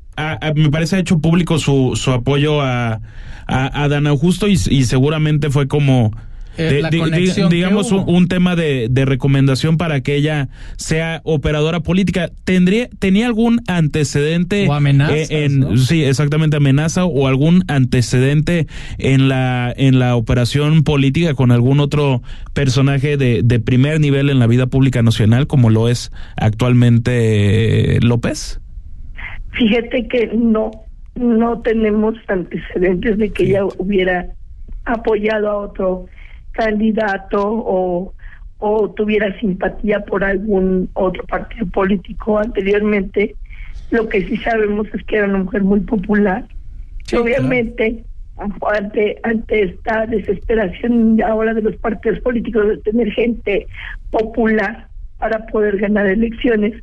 [0.55, 3.01] me parece ha hecho público su, su apoyo a,
[3.47, 6.11] a, Dan Augusto y, y seguramente fue como
[6.57, 6.83] eh,
[7.49, 12.29] digamos un, tema de, de, recomendación para que ella sea operadora política.
[12.43, 14.67] ¿Tendría, ¿Tenía algún antecedente?
[14.67, 15.15] O amenaza.
[15.15, 18.67] Eh, en, Sí, exactamente, amenaza o algún antecedente
[18.99, 22.21] en la, en la operación política con algún otro
[22.53, 28.59] personaje de, de primer nivel en la vida pública nacional, como lo es actualmente López?
[29.53, 30.71] Fíjate que no,
[31.15, 34.27] no tenemos antecedentes de que ella hubiera
[34.85, 36.07] apoyado a otro
[36.51, 38.13] candidato o,
[38.59, 43.35] o tuviera simpatía por algún otro partido político anteriormente.
[43.91, 46.45] Lo que sí sabemos es que era una mujer muy popular.
[47.15, 48.03] obviamente,
[48.37, 53.67] ante, ante esta desesperación ahora de los partidos políticos de tener gente
[54.09, 54.87] popular
[55.19, 56.73] para poder ganar elecciones,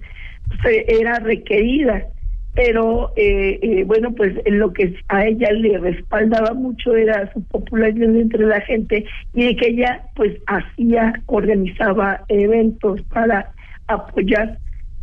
[0.62, 2.06] pues, era requerida
[2.54, 8.14] pero eh, eh, bueno, pues lo que a ella le respaldaba mucho era su popularidad
[8.14, 13.50] entre la gente y de que ella pues hacía, organizaba eventos para
[13.86, 14.58] apoyar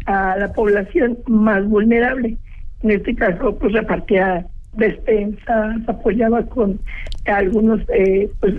[0.06, 2.38] a la población más vulnerable.
[2.84, 6.80] En este caso, pues repartía despensas, apoyaba con
[7.26, 8.54] algunos eh, pues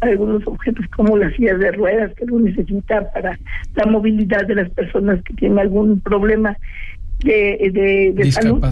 [0.00, 3.38] algunos objetos como las sillas de ruedas que lo necesita para
[3.74, 6.56] la movilidad de las personas que tienen algún problema
[7.24, 8.62] de, de, salud.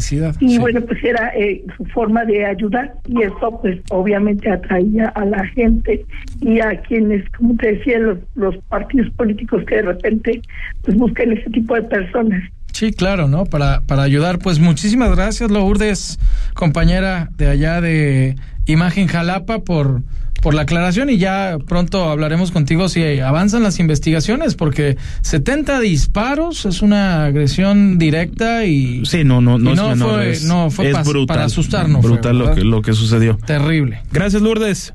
[0.41, 5.25] Y bueno, pues era eh, su forma de ayudar y eso pues obviamente atraía a
[5.25, 6.05] la gente
[6.41, 10.43] y a quienes, como te decía, los, los partidos políticos que de repente
[10.83, 12.43] pues buscan ese tipo de personas.
[12.73, 13.45] Sí, claro, ¿no?
[13.45, 14.41] Para, para ayudar.
[14.41, 16.19] Pues muchísimas gracias, Lourdes,
[16.55, 18.35] compañera de allá de
[18.67, 20.03] Imagen Jalapa, por
[20.45, 26.67] por la aclaración y ya pronto hablaremos contigo si avanzan las investigaciones porque 70 disparos
[26.67, 30.93] es una agresión directa y sí no no no, no, fue, no fue
[31.27, 33.39] para asustarnos brutal lo que lo que sucedió.
[33.47, 34.03] Terrible.
[34.13, 34.93] Gracias Lourdes.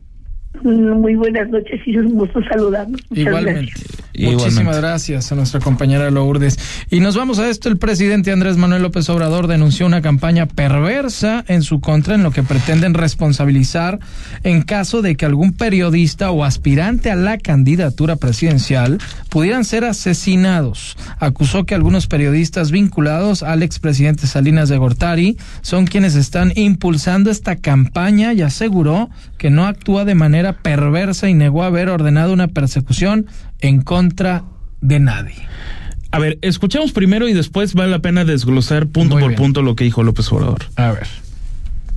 [0.62, 3.02] Muy buenas noches y es un gusto saludarnos.
[3.10, 3.72] Igualmente.
[4.20, 6.60] Muchísimas gracias a nuestra compañera Lourdes.
[6.90, 7.70] Y nos vamos a esto.
[7.70, 12.32] El presidente Andrés Manuel López Obrador denunció una campaña perversa en su contra en lo
[12.32, 14.00] que pretenden responsabilizar
[14.44, 20.98] en caso de que algún periodista o aspirante a la candidatura presidencial pudieran ser asesinados.
[21.20, 27.56] Acusó que algunos periodistas vinculados al expresidente Salinas de Gortari son quienes están impulsando esta
[27.56, 33.28] campaña y aseguró que no actúa de manera perversa y negó haber ordenado una persecución
[33.62, 34.44] en contra
[34.82, 35.48] de nadie.
[36.12, 39.84] A ver, escuchemos primero y después vale la pena desglosar punto por punto lo que
[39.84, 40.66] dijo López Obrador.
[40.76, 41.08] A ver.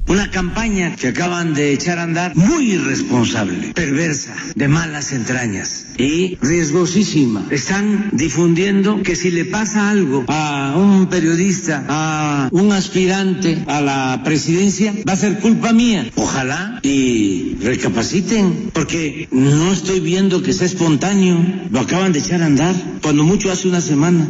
[0.08, 6.36] Una campaña que acaban de echar a andar muy irresponsable, perversa, de malas entrañas y
[6.42, 7.46] riesgosísima.
[7.50, 14.22] Están difundiendo que si le pasa algo a un periodista, a un aspirante a la
[14.24, 16.10] presidencia, va a ser culpa mía.
[16.16, 21.38] Ojalá y recapaciten, porque no estoy viendo que sea espontáneo.
[21.70, 24.28] Lo acaban de echar a andar, cuando mucho hace una semana.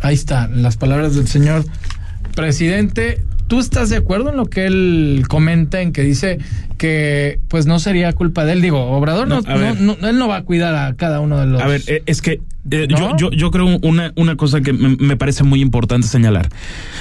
[0.00, 1.64] Ahí está, las palabras del señor
[2.34, 6.38] presidente ¿Tú estás de acuerdo en lo que él comenta, en que dice
[6.78, 8.62] que pues no sería culpa de él?
[8.62, 11.62] Digo, Obrador no, él no va a cuidar a cada uno de los...
[11.62, 15.16] A ver, eh, es que eh, yo, yo, yo, creo una, una cosa que me,
[15.16, 16.48] parece muy importante señalar.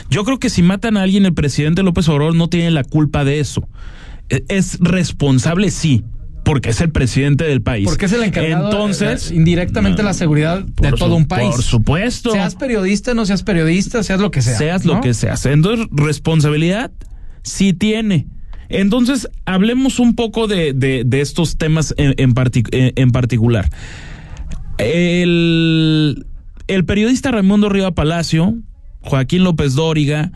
[0.10, 3.23] Yo creo que si matan a alguien, el presidente López Obrador no tiene la culpa
[3.23, 3.67] de eso.
[4.29, 6.03] E, es responsable, sí,
[6.43, 7.86] porque es el presidente del país.
[7.86, 11.51] Porque es el encargado Entonces, eh, indirectamente la seguridad de todo su- un país.
[11.51, 12.32] Por supuesto.
[12.32, 14.58] Seas periodista, no seas periodista, seas lo que sea.
[14.58, 14.95] seas ¿no?
[14.95, 15.45] lo que seas.
[15.45, 16.91] Entonces, responsabilidad
[17.43, 18.27] sí tiene.
[18.69, 23.69] Entonces, hablemos un poco de, de- de estos temas en, en partic- en- en particular.
[24.77, 26.25] El,
[26.67, 28.56] el periodista Raimundo Riva Palacio,
[29.01, 30.32] Joaquín López Dóriga,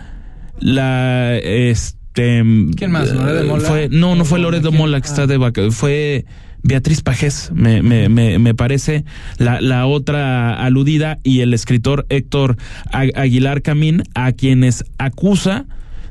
[0.60, 1.38] la
[2.18, 3.12] este ¿Quién más?
[3.12, 3.68] ¿Loret de Mola?
[3.68, 4.72] fue no no fue ¿O Loret de?
[4.72, 5.28] Mola que está Ah.
[5.28, 6.26] de vaca fue
[6.64, 9.06] Beatriz Pajés me, me, me, me parece
[9.38, 12.58] la, la otra aludida y el escritor Héctor
[12.92, 15.66] Aguilar Camín a quienes acusa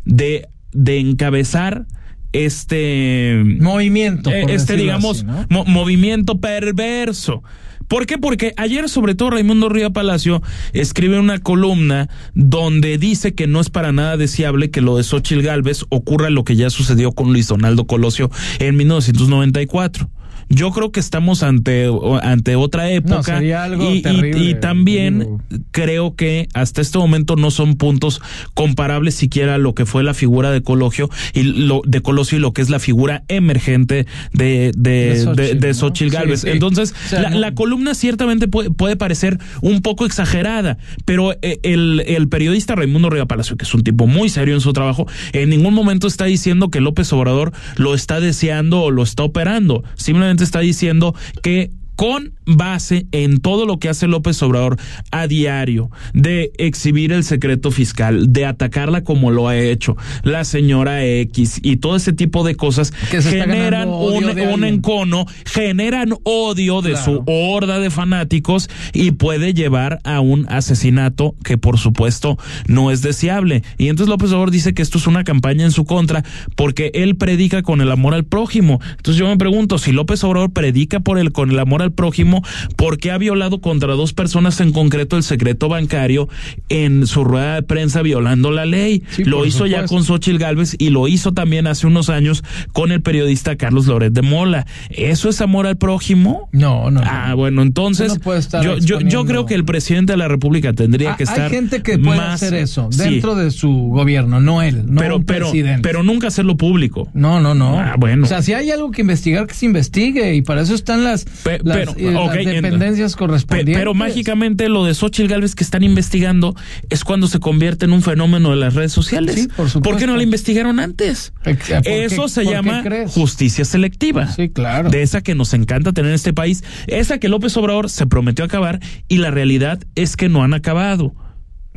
[0.05, 1.87] de de encabezar
[2.33, 5.47] este movimiento eh, por este digamos así, ¿no?
[5.49, 7.43] mo- movimiento perverso.
[7.89, 8.19] ¿Por qué?
[8.19, 13.71] Porque ayer, sobre todo, Raimundo Río Palacio escribe una columna donde dice que no es
[13.71, 17.47] para nada deseable que lo de Xochitl Galvez ocurra lo que ya sucedió con Luis
[17.47, 20.11] Donaldo Colosio en 1994.
[20.49, 21.89] Yo creo que estamos ante,
[22.23, 23.17] ante otra época.
[23.17, 25.41] No, sería algo y, y- terrible, y también digo.
[25.73, 28.21] creo que hasta este momento no son puntos
[28.55, 32.41] comparables siquiera a lo que fue la figura de Colosio y lo de Colosio y
[32.41, 35.75] lo que es la figura emergente de, de, De Xochitl, de, ¿no?
[35.75, 36.41] Xochitl Sí, Gálvez.
[36.43, 36.49] sí.
[36.51, 41.33] Entonces, O sea, la, no- la columna ciertamente puede, puede parecer un poco exagerada, pero
[41.43, 44.73] eh, el, el periodista Raimundo Riva Palacio, que es un tipo muy serio en su
[44.73, 49.23] trabajo, en ningún momento está diciendo que López Obrador lo está deseando o lo está
[49.25, 49.83] operando.
[49.95, 54.77] Simplemente está diciendo que con base en todo lo que hace López Obrador
[55.11, 61.05] a diario, de exhibir el secreto fiscal, de atacarla como lo ha hecho la señora
[61.05, 64.65] X y todo ese tipo de cosas Que generan un, de un alguien.
[64.75, 67.05] encono, generan odio de Claro.
[67.05, 73.03] su horda de fanáticos y puede llevar a un asesinato que por supuesto no es
[73.03, 73.63] deseable.
[73.79, 76.23] Y entonces López Obrador dice que esto es una campaña en su contra
[76.55, 78.81] porque él predica con el amor al prójimo.
[78.91, 82.43] Entonces yo me pregunto, si López Obrador predica por el con el amor al prójimo,
[82.77, 86.29] ¿por qué ha violado contra dos personas en concreto el secreto bancario
[86.69, 89.03] en su rueda de prensa violando la ley?
[89.11, 92.93] Sí, lo hizo ya con Xochitl Galvez y lo hizo también hace unos años con
[92.93, 94.67] el periodista Carlos Loret de Mola.
[94.91, 96.49] ¿Eso es amor al prójimo?
[96.53, 97.01] No, no.
[97.05, 100.29] Ah, bueno, entonces Uno puede estar yo, yo, yo creo que el presidente de la
[100.29, 103.51] República tendría Ah, que estar Hay gente que puede más hacer eso Sí, dentro de
[103.51, 105.83] su gobierno, no él, no pero, un pero, presidente.
[105.83, 107.09] pero nunca hacerlo público.
[107.15, 107.79] no, no, no.
[107.79, 108.25] Ah, bueno.
[108.25, 111.25] O sea, si hay algo que investigar, que se investigue y para eso están las,
[111.45, 113.77] Pe- las, pero, eh, las dependencias Pe- correspondientes.
[113.77, 116.55] pero mágicamente lo de Xochitl Galvez que están investigando
[116.91, 119.35] es cuando se convierte en un fenómeno de las redes sociales.
[119.35, 119.81] Sí, por supuesto.
[119.83, 121.33] ¿Por qué no lo investigaron antes?
[121.45, 124.29] Ex- ¿por qué- Eso se llama justicia selectiva.
[124.33, 124.91] Sí, claro.
[124.91, 128.45] De esa que nos encanta tener en este país, esa que López Obrador se prometió
[128.45, 131.15] acabar y la realidad es que no han acabado.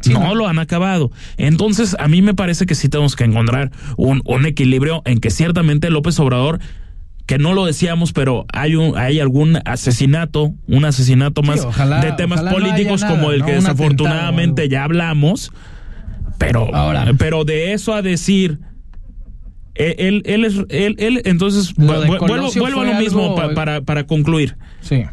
[0.01, 0.35] Sí, no, no.
[0.35, 1.11] lo han acabado.
[1.35, 5.29] Entonces, a mí me parece que sí tenemos que encontrar un, un equilibrio en que
[5.29, 6.59] ciertamente López Obrador,
[7.29, 12.11] que no lo decíamos, pero hay un, hay algún asesinato, un asesinato más ojalá- de
[12.13, 13.45] temas no políticos nada, como el ¿no?
[13.45, 15.51] que Un desafortunadamente ya hablamos.
[16.39, 17.05] Pero, Ahora.
[17.19, 18.57] pero de eso a decir
[19.75, 24.07] eh, él, él, es, él, él entonces, vuelvo, vuelvo a lo mismo algo- para, para
[24.07, 24.57] concluir.
[24.81, 25.03] Sí.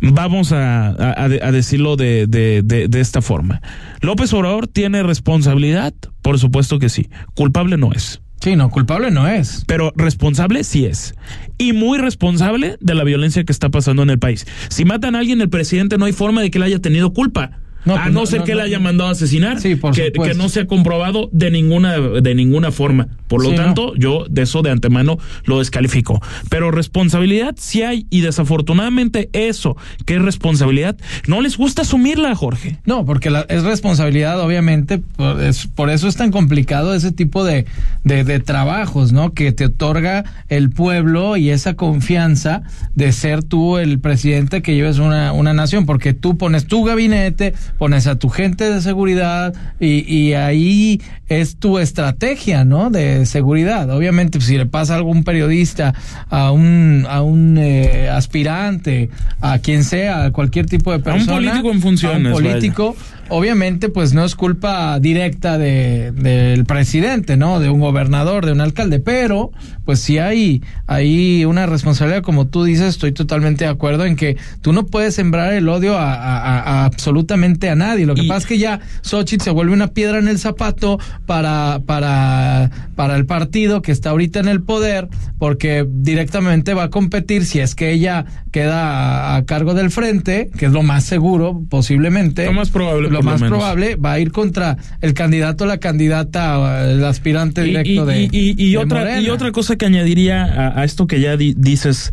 [0.00, 0.90] Vamos a,
[1.24, 3.60] a decirlo de, de, de, de esta forma.
[4.02, 7.08] López Obrador tiene responsabilidad, por supuesto que sí.
[7.34, 8.21] Culpable no es.
[8.42, 9.62] Sí, no, culpable no es.
[9.68, 11.14] Pero responsable sí es.
[11.58, 14.48] Y muy responsable de la violencia que está pasando en el país.
[14.68, 17.61] Si matan a alguien, el presidente no hay forma de que él haya tenido culpa.
[17.84, 19.60] No, a pues no, no, ser no, que no, haya mandado a asesinar.
[19.60, 23.08] Sí, por que, no se ha comprobado de ninguna, de ninguna forma.
[23.28, 26.20] Por lo Sí, tanto, yo de eso de antemano lo descalifico.
[26.48, 28.06] Pero responsabilidad sí hay.
[28.10, 32.78] Y desafortunadamente eso, que es responsabilidad, no les gusta asumirla, Jorge.
[32.84, 37.44] No, porque la- es responsabilidad, obviamente, por, es- por eso es tan complicado ese tipo
[37.44, 37.66] de,
[38.04, 39.32] de, de trabajos, ¿no?
[39.32, 42.62] Que te otorga el pueblo y esa confianza
[42.94, 47.54] de ser tú el presidente que lleves una, una nación, porque tú pones tu gabinete,
[47.78, 52.90] pones a tu gente de seguridad y, y ahí es tu estrategia, ¿no?
[52.90, 53.90] De seguridad.
[53.90, 55.94] Obviamente, pues, si le pasa a algún periodista,
[56.28, 61.02] a un, a un eh, aspirante, a quien sea, a cualquier tipo de A un
[61.04, 62.94] persona, político en funciones, a un vaya.
[63.32, 67.60] Obviamente, pues no es culpa directa de, del presidente, ¿no?
[67.60, 69.50] De un gobernador, de un alcalde, pero
[69.84, 74.36] pues sí hay, hay una responsabilidad, como tú dices, estoy totalmente de acuerdo en que
[74.60, 78.06] tú no puedes sembrar el odio a, a- a- a absolutamente a nadie.
[78.06, 81.80] Lo que pasa es que ya Xochitl se vuelve una piedra en el zapato para,
[81.86, 87.44] para, para el partido que está ahorita en el poder, porque directamente va a competir
[87.44, 92.44] si es que ella queda a, cargo del frente, que es lo más seguro, posiblemente.
[92.46, 93.08] Lo más probable.
[93.10, 98.28] Lo más probable, va a ir contra el candidato, la candidata, el aspirante directo de.
[98.30, 102.10] Y, otra, y otra cosa que añadiría a, esto que ya dices,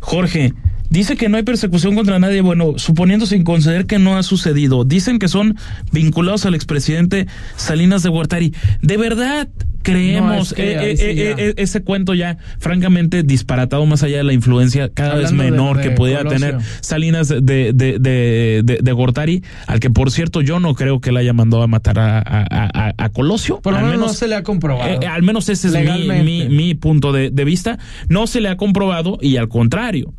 [0.00, 0.52] Jorge.
[0.92, 4.84] Dice que no hay persecución contra nadie, bueno, suponiendo sin conceder que no ha sucedido.
[4.84, 5.56] Dicen que son
[5.90, 7.26] vinculados al expresidente
[7.56, 8.52] Salinas de Huertari.
[8.82, 9.48] ¿De verdad
[9.80, 15.14] creemos eh, eh, eh, ese cuento ya francamente disparatado más allá de la influencia cada
[15.14, 20.42] vez menor que podía tener Salinas de, de, de, de, Gortari, al que por cierto
[20.42, 23.60] yo no creo que le haya mandado a matar a, a, a, Colosio.
[23.62, 25.00] Por lo menos no se le ha comprobado.
[25.08, 27.78] al menos ese es mi, mi, mi punto de vista.
[28.10, 30.12] No se le ha comprobado y al contrario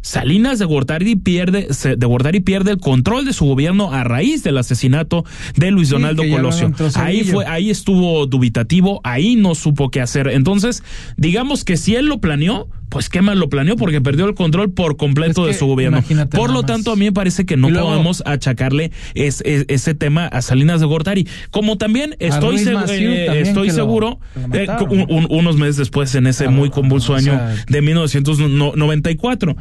[0.00, 4.58] Salinas de Gortari pierde, de Gortari pierde el control de su gobierno a raíz del
[4.58, 5.24] asesinato
[5.56, 6.72] de Luis Donaldo Colosio.
[6.94, 10.28] Ahí fue, ahí estuvo dubitativo, ahí no supo qué hacer.
[10.28, 10.82] Entonces,
[11.16, 14.72] digamos que si él lo planeó, pues qué mal lo planeó porque perdió el control
[14.72, 16.02] por completo de su gobierno.
[16.30, 20.80] Por lo tanto, a mí me parece que no podemos achacarle ese tema a Salinas
[20.80, 21.26] de Gortari.
[21.50, 24.20] Como también estoy, eh, estoy seguro,
[24.52, 24.66] eh,
[25.08, 29.56] unos meses después, en ese muy convulso año de 1994.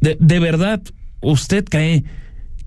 [0.00, 0.80] De, de verdad,
[1.20, 2.04] ¿usted cree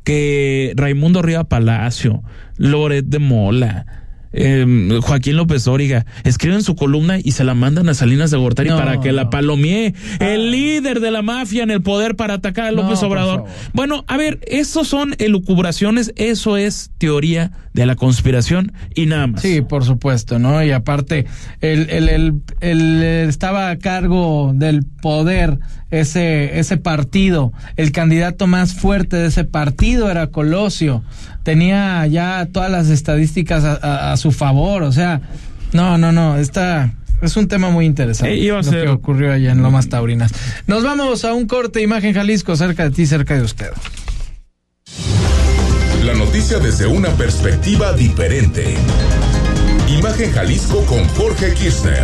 [0.03, 2.23] que Raimundo Río Palacio,
[2.57, 4.02] Loret de Mola,
[4.33, 8.69] eh, Joaquín López Dóriga, escriben su columna y se la mandan a Salinas de Gortari
[8.69, 10.51] para que la palomie, el ah.
[10.51, 13.45] líder de la mafia en el poder para atacar a López Obrador.
[13.73, 19.41] Bueno, a ver, eso son elucubraciones, eso es teoría de la conspiración y nada más.
[19.41, 20.63] Sí, por supuesto, ¿no?
[20.63, 21.25] Y aparte,
[21.61, 25.59] el, el, el, estaba a cargo del poder
[25.91, 31.03] ese, ese partido, el candidato más fuerte de ese partido era Colosio
[31.43, 35.21] tenía ya todas las estadísticas a, su favor, o sea,
[35.73, 39.61] no, no, no, está es un tema muy interesante eh, lo que ocurrió allá en
[39.61, 40.33] Lomas Taurinas.
[40.67, 43.69] Nos vamos a un corte Imagen Jalisco cerca de ti, cerca de usted.
[46.03, 48.75] La noticia desde una perspectiva diferente.
[49.87, 52.03] Imagen Jalisco con Jorge Kirchner.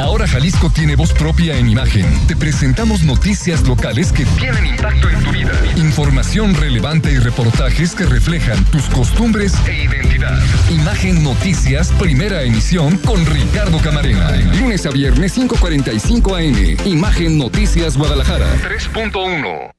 [0.00, 2.06] Ahora Jalisco tiene voz propia en imagen.
[2.26, 5.52] Te presentamos noticias locales que tienen impacto en tu vida.
[5.76, 10.40] Información relevante y reportajes que reflejan tus costumbres e identidad.
[10.70, 14.30] Imagen Noticias, primera emisión con Ricardo Camarena.
[14.58, 16.76] Lunes a viernes 5:45 AM.
[16.86, 19.70] Imagen Noticias Guadalajara 3.1.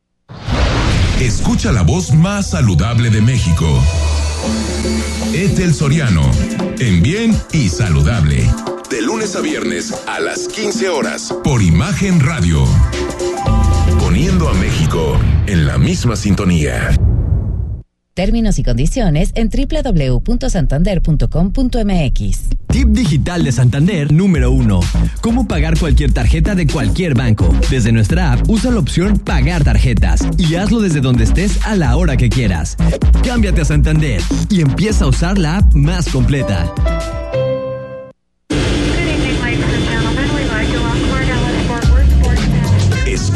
[1.19, 3.83] Escucha la voz más saludable de México.
[5.33, 6.29] Etel Soriano,
[6.79, 8.49] en bien y saludable
[8.89, 12.65] de lunes a viernes a las 15 horas por Imagen Radio.
[13.99, 15.17] Poniendo a México
[15.47, 16.89] en la misma sintonía.
[18.13, 22.39] Términos y condiciones en www.santander.com.mx.
[22.67, 24.81] Tip digital de Santander número 1.
[25.21, 27.55] Cómo pagar cualquier tarjeta de cualquier banco.
[27.69, 31.95] Desde nuestra app, usa la opción Pagar tarjetas y hazlo desde donde estés a la
[31.95, 32.75] hora que quieras.
[33.23, 36.73] Cámbiate a Santander y empieza a usar la app más completa.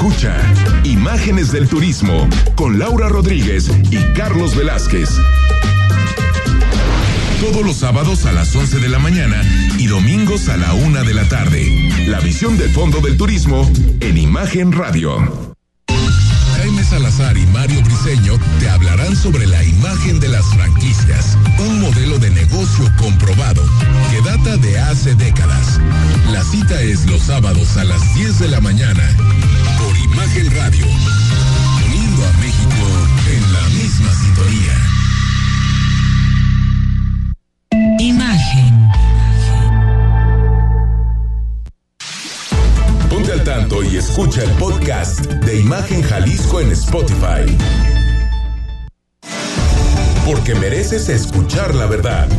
[0.07, 0.37] Escucha
[0.83, 5.09] Imágenes del Turismo con Laura Rodríguez y Carlos Velázquez.
[7.41, 9.41] Todos los sábados a las 11 de la mañana
[9.79, 11.89] y domingos a la una de la tarde.
[12.05, 13.67] La visión del Fondo del Turismo
[13.99, 15.55] en Imagen Radio.
[16.57, 22.19] Jaime Salazar y Mario Briseño te hablarán sobre la imagen de las franquicias, un modelo
[22.19, 23.63] de negocio comprobado
[24.11, 25.81] que data de hace décadas.
[26.31, 29.03] La cita es los sábados a las 10 de la mañana
[30.15, 30.85] Imagen Radio,
[31.85, 32.85] uniendo a México
[33.27, 34.75] en la misma sintonía.
[37.99, 38.91] Imagen.
[43.09, 47.57] Ponte al tanto y escucha el podcast de Imagen Jalisco en Spotify.
[50.25, 52.29] Porque mereces escuchar la verdad.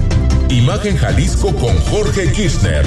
[0.48, 2.86] Imagen Jalisco con Jorge Kirchner.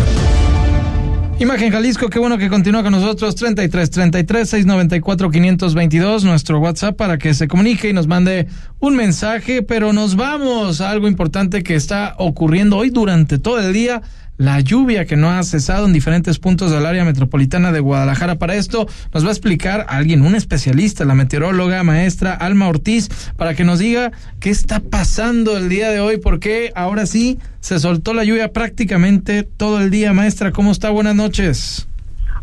[1.39, 3.33] Imagen Jalisco, qué bueno que continúa con nosotros.
[3.35, 8.47] 33 33 694 522, nuestro WhatsApp para que se comunique y nos mande
[8.79, 9.63] un mensaje.
[9.63, 14.01] Pero nos vamos a algo importante que está ocurriendo hoy durante todo el día
[14.39, 18.39] la lluvia que no ha cesado en diferentes puntos del área metropolitana de Guadalajara.
[18.39, 23.53] Para esto nos va a explicar alguien, un especialista, la meteoróloga maestra Alma Ortiz, para
[23.53, 28.13] que nos diga qué está pasando el día de hoy, porque ahora sí se soltó
[28.13, 30.13] la lluvia prácticamente todo el día.
[30.13, 30.89] Maestra, ¿cómo está?
[30.89, 31.89] Buenas noches.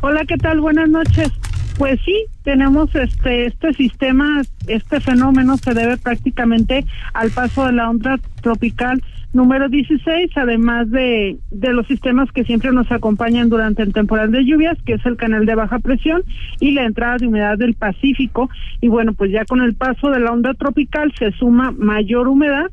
[0.03, 0.61] Hola, ¿qué tal?
[0.61, 1.33] Buenas noches.
[1.79, 6.85] Pues sí, tenemos este este sistema, este fenómeno se debe prácticamente
[7.15, 9.03] al paso de la onda tropical
[9.33, 14.45] número 16, además de, de los sistemas que siempre nos acompañan durante el temporal de
[14.45, 16.23] lluvias, que es el canal de baja presión
[16.61, 18.49] y la entrada de humedad del Pacífico.
[18.81, 22.71] Y bueno, pues ya con el paso de la onda tropical se suma mayor humedad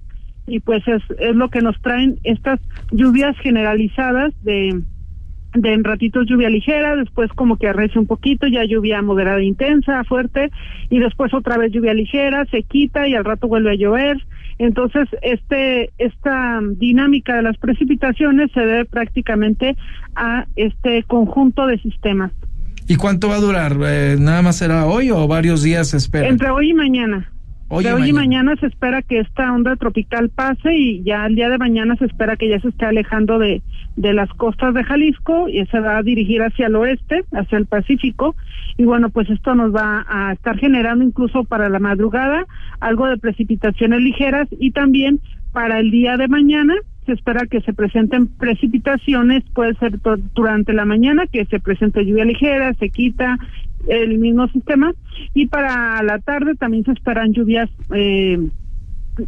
[0.48, 2.60] y pues es, es lo que nos traen estas
[2.92, 4.82] lluvias generalizadas de
[5.54, 9.46] de en ratitos lluvia ligera, después como que arrece un poquito, ya lluvia moderada e
[9.46, 10.52] intensa, fuerte,
[10.90, 14.18] y después otra vez lluvia ligera, se quita y al rato vuelve a llover.
[14.60, 19.76] Entonces, este, esta dinámica de las precipitaciones se debe prácticamente
[20.16, 22.32] a este conjunto de sistemas.
[22.88, 23.78] ¿Y cuánto va a durar?
[23.86, 26.28] Eh, ¿Nada más será hoy o varios días se espera?
[26.28, 27.33] Entre hoy y mañana.
[27.76, 28.56] Hoy y de hoy y mañana.
[28.60, 32.36] se espera que esta onda tropical pase y ya el día de mañana se espera
[32.36, 33.64] que ya se esté alejando de,
[33.96, 37.66] de las costas de Jalisco y se va a dirigir hacia el oeste, hacia el
[37.66, 38.36] Pacífico.
[38.78, 42.46] Y bueno, pues esto nos va a estar generando incluso para la madrugada
[42.80, 45.20] algo de precipitaciones ligeras y también
[45.52, 46.76] para el día de mañana
[47.08, 50.00] se espera que se presenten precipitaciones, puede ser
[50.36, 53.38] durante la mañana que se presente lluvia ligera, se quita
[53.88, 54.94] el mismo sistema
[55.34, 58.40] y para la tarde también se esperan lluvias eh,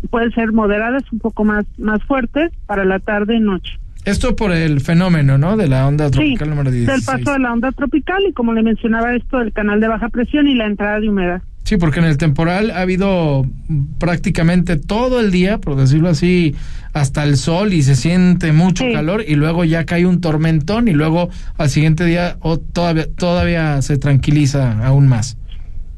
[0.10, 3.80] pueden ser moderadas, un poco más más fuertes para la tarde y noche.
[4.06, 5.58] Esto por el fenómeno, ¿no?
[5.58, 6.88] De la onda tropical sí, número 16.
[6.88, 10.10] del paso de la onda tropical y como le mencionaba esto del canal de baja
[10.10, 11.42] presión y la entrada de humedad.
[11.64, 13.44] Sí, porque en el temporal ha habido
[13.98, 16.54] prácticamente todo el día, por decirlo así,
[16.96, 20.94] hasta el sol y se siente mucho calor y luego ya cae un tormentón y
[20.94, 22.38] luego al siguiente día
[22.72, 25.38] todavía todavía se tranquiliza aún más.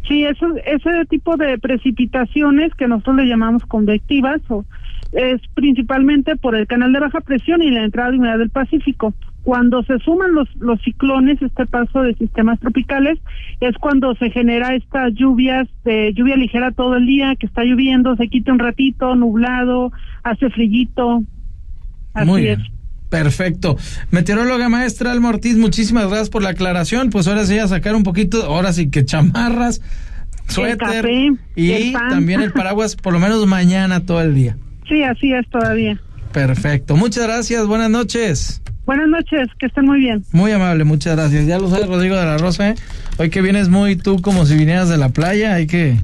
[0.08, 4.66] Sí, eso, ese tipo de precipitaciones que nosotros le llamamos convectivas o
[5.12, 9.14] es principalmente por el canal de baja presión y la entrada de humedad del Pacífico.
[9.48, 13.18] Cuando se suman los, los ciclones, este paso de sistemas tropicales,
[13.62, 18.18] es cuando se genera estas lluvias de lluvia ligera todo el día, que está lloviendo,
[18.18, 21.24] se quita un ratito, nublado, hace frillito.
[22.14, 22.58] Así Muy es.
[22.58, 22.72] bien.
[23.08, 23.78] Perfecto.
[24.12, 27.10] Meteoróloga maestra Alma Ortiz, muchísimas gracias por la aclaración.
[27.10, 29.82] Pues ahora sí a sacar un poquito, ahora sí que chamarras,
[30.50, 34.58] suéter café, y el también el paraguas por lo menos mañana todo el día.
[34.90, 35.98] Sí, así es todavía.
[36.34, 36.98] Perfecto.
[36.98, 37.66] Muchas gracias.
[37.66, 38.62] Buenas noches.
[38.88, 40.24] Buenas noches, que estén muy bien.
[40.32, 41.46] Muy amable, muchas gracias.
[41.46, 42.76] Ya lo sabes, Rodrigo de la Rosa, ¿eh?
[43.18, 45.98] Hoy que vienes muy tú como si vinieras de la playa, hay que...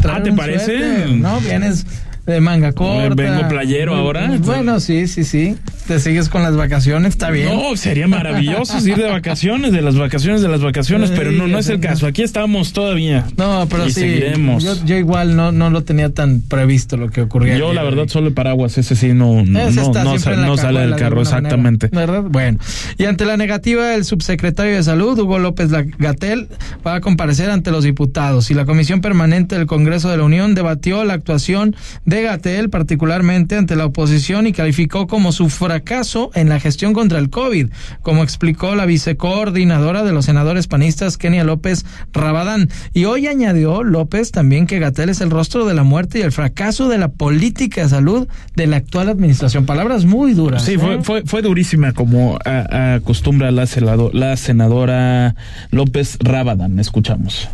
[0.00, 0.64] traer Ah, ¿te un parece?
[0.78, 1.84] suéter, No, vienes
[2.26, 3.14] de manga corta.
[3.14, 4.30] vengo playero ahora.
[4.38, 5.56] Bueno, sí, sí, sí.
[5.88, 7.48] Te sigues con las vacaciones, está bien.
[7.48, 11.58] No, sería maravilloso ir de vacaciones, de las vacaciones, de las vacaciones, pero no, no
[11.58, 12.06] es el caso.
[12.06, 13.24] Aquí estamos todavía.
[13.38, 14.00] No, pero y sí.
[14.00, 14.62] seguiremos.
[14.62, 17.56] Yo, yo igual no, no lo tenía tan previsto lo que ocurría.
[17.56, 20.96] Yo, la verdad, solo el paraguas, ese sí no, no, no, no sale del de
[20.96, 21.88] carro, exactamente.
[21.90, 22.24] ¿Verdad?
[22.28, 22.58] Bueno.
[22.98, 26.48] Y ante la negativa del subsecretario de Salud, Hugo López Gatel,
[26.86, 28.50] va a comparecer ante los diputados.
[28.50, 31.74] Y la Comisión Permanente del Congreso de la Unión debatió la actuación
[32.04, 35.48] de Gatel, particularmente ante la oposición, y calificó como su
[35.78, 37.68] fracaso en la gestión contra el COVID,
[38.02, 42.68] como explicó la vicecoordinadora de los senadores panistas, Kenia López Rabadán.
[42.94, 46.32] Y hoy añadió López también que Gatel es el rostro de la muerte y el
[46.32, 48.26] fracaso de la política de salud
[48.56, 49.66] de la actual administración.
[49.66, 50.64] Palabras muy duras.
[50.64, 50.78] Sí, ¿eh?
[50.78, 53.66] fue, fue, fue durísima como acostumbra la,
[54.12, 55.36] la senadora
[55.70, 56.80] López Rábadan.
[56.80, 57.48] Escuchamos.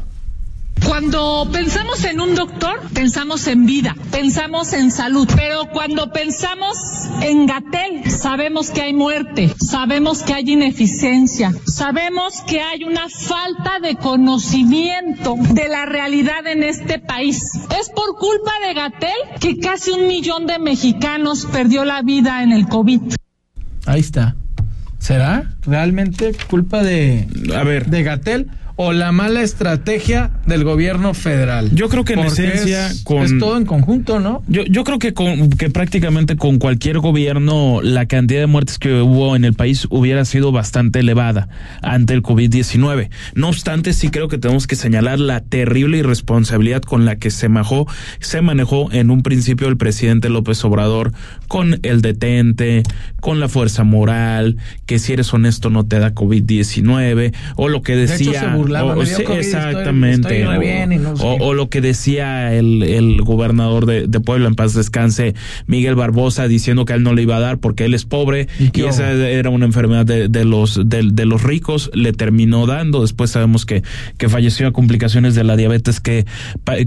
[0.83, 6.77] Cuando pensamos en un doctor, pensamos en vida, pensamos en salud, pero cuando pensamos
[7.22, 13.81] en Gatel, sabemos que hay muerte, sabemos que hay ineficiencia, sabemos que hay una falta
[13.81, 17.53] de conocimiento de la realidad en este país.
[17.81, 22.53] Es por culpa de Gatel que casi un millón de mexicanos perdió la vida en
[22.53, 23.01] el COVID.
[23.87, 24.37] Ahí está.
[24.99, 27.87] ¿Será realmente culpa de, a ver.
[27.87, 31.70] de Gatel o la mala estrategia del gobierno federal?
[31.75, 34.43] Yo creo que en Porque esencia es, con- es todo en conjunto, ¿no?
[34.49, 38.93] Yo, yo creo que, con, que prácticamente con cualquier gobierno la cantidad de muertes que
[39.01, 41.49] hubo en el país hubiera sido bastante elevada
[41.83, 43.11] ante el COVID-19.
[43.35, 47.49] No obstante, sí creo que tenemos que señalar la terrible irresponsabilidad con la que se
[47.49, 47.87] manejó,
[48.20, 51.12] se manejó en un principio el presidente López Obrador
[51.49, 52.83] con el detente,
[53.20, 54.57] con la fuerza moral,
[54.87, 59.37] que si eres honesto no te da COVID-19, o lo que De hecho, O, estoy-
[59.39, 60.41] exactamente.
[60.41, 61.45] estoy o, bien y no sé o- qué.
[61.45, 65.35] o lo que decía el, el gobernador de, de Puebla, en paz descanse,
[65.67, 68.49] Miguel Barbosa, diciendo que a él no le iba a dar porque él es pobre
[68.59, 73.03] y, esa era una enfermedad de, de los de, de los ricos, le terminó dando.
[73.03, 73.83] Después sabemos que,
[74.19, 76.27] que falleció a complicaciones de la diabetes que,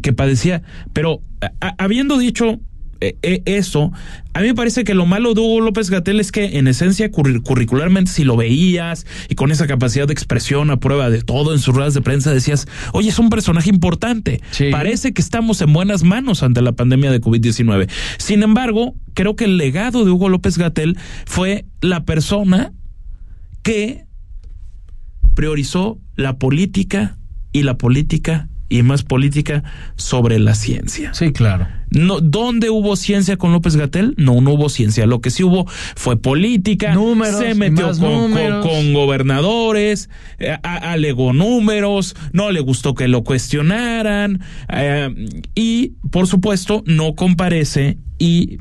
[0.02, 0.62] que padecía.
[0.94, 1.22] Pero
[1.62, 2.60] a- habiendo dicho
[3.02, 3.92] eso,
[4.34, 7.12] a mí me parece que lo malo de Hugo López Gatel es que en esencia
[7.12, 11.54] curri- curricularmente si lo veías y con esa capacidad de expresión a prueba de todo
[11.54, 14.42] en sus ruedas de prensa decías, oye, es un personaje importante.
[14.72, 17.90] Parece que estamos en buenas manos ante la pandemia de COVID-19.
[18.18, 22.74] Sin embargo, creo que el legado de Hugo López Gatel fue la persona
[23.64, 24.06] que
[25.36, 27.18] priorizó la política
[27.52, 29.64] y la política y más política
[29.96, 31.14] sobre la ciencia.
[31.14, 31.68] Sí, claro.
[31.90, 34.14] No, ¿Dónde hubo ciencia con López Gatel?
[34.18, 35.06] No, no hubo ciencia.
[35.06, 35.66] Lo que sí hubo
[35.96, 36.94] fue política.
[36.94, 38.66] Números se metió con, con- números.
[38.66, 40.10] con gobernadores,
[40.40, 45.14] eh, alegó números, no le gustó que lo cuestionaran eh,
[45.56, 48.58] y, por supuesto, no comparece y,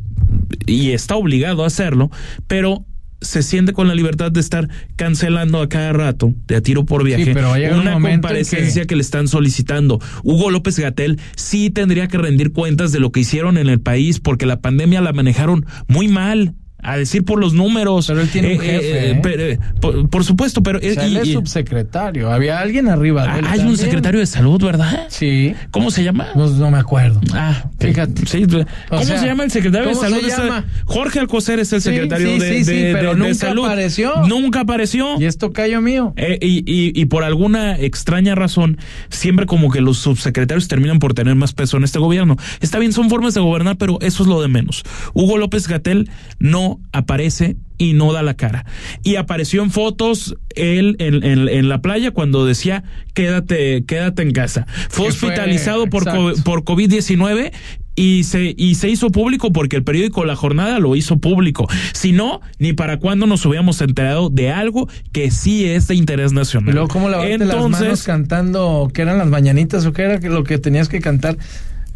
[0.66, 2.10] y está obligado a hacerlo,
[2.46, 2.84] pero
[3.20, 7.02] se siente con la libertad de estar cancelando a cada rato, de a tiro por
[7.04, 10.00] viaje, pero un una comparecencia que- que le están solicitando.
[10.22, 14.20] Hugo López Gatel sí tendría que rendir cuentas de lo que hicieron en el país
[14.20, 16.54] porque la pandemia la manejaron muy mal.
[16.86, 18.06] A decir por los números.
[18.06, 19.58] Pero él tiene un jefe, ¿eh?
[19.80, 20.78] por, por supuesto, pero.
[20.78, 22.32] O sea, y- él es subsecretario.
[22.32, 23.46] Había alguien arriba de él.
[23.48, 25.06] hay un secretario de salud, ¿verdad?
[25.08, 25.54] Sí.
[25.70, 26.28] ¿Cómo se llama?
[26.34, 27.20] No, no me acuerdo.
[27.32, 28.26] Ah, Fíjate.
[28.26, 28.44] Sí,
[28.88, 30.20] ¿Cómo sea, se llama el secretario de ¿cómo salud?
[30.28, 30.64] se llama?
[30.84, 33.34] Jorge Alcocer es el Sí, secretario sí, de, sí, sí, de- pero de- de nunca
[33.34, 33.64] salud.
[33.64, 34.12] apareció.
[34.26, 35.20] Nunca apareció.
[35.20, 36.12] Y esto cayó mío.
[36.16, 38.78] Eh, y, y- y por alguna extraña razón,
[39.08, 42.36] siempre como que los subsecretarios terminan por tener más peso en este gobierno.
[42.60, 44.82] Está bien, son formas de gobernar, pero eso es lo de menos.
[45.14, 46.08] Hugo López Gatel
[46.38, 48.64] no aparece y no da la cara.
[49.02, 54.32] Y apareció en fotos él en, en- en la playa cuando decía quédate, quédate en
[54.32, 54.66] casa.
[54.88, 57.52] Fue Que fue- hospitalizado por, co- por COVID-19
[57.98, 61.66] y se, y se hizo público porque el periódico La Jornada lo hizo público.
[61.92, 66.32] Si no, ni para cuándo nos hubiéramos enterado de algo que sí es de interés
[66.32, 66.70] nacional.
[66.70, 68.90] Y luego, ¿cómo lavarte las manos cantando?
[68.92, 71.36] ¿Qué eran las mañanitas o qué era lo que tenías que cantar?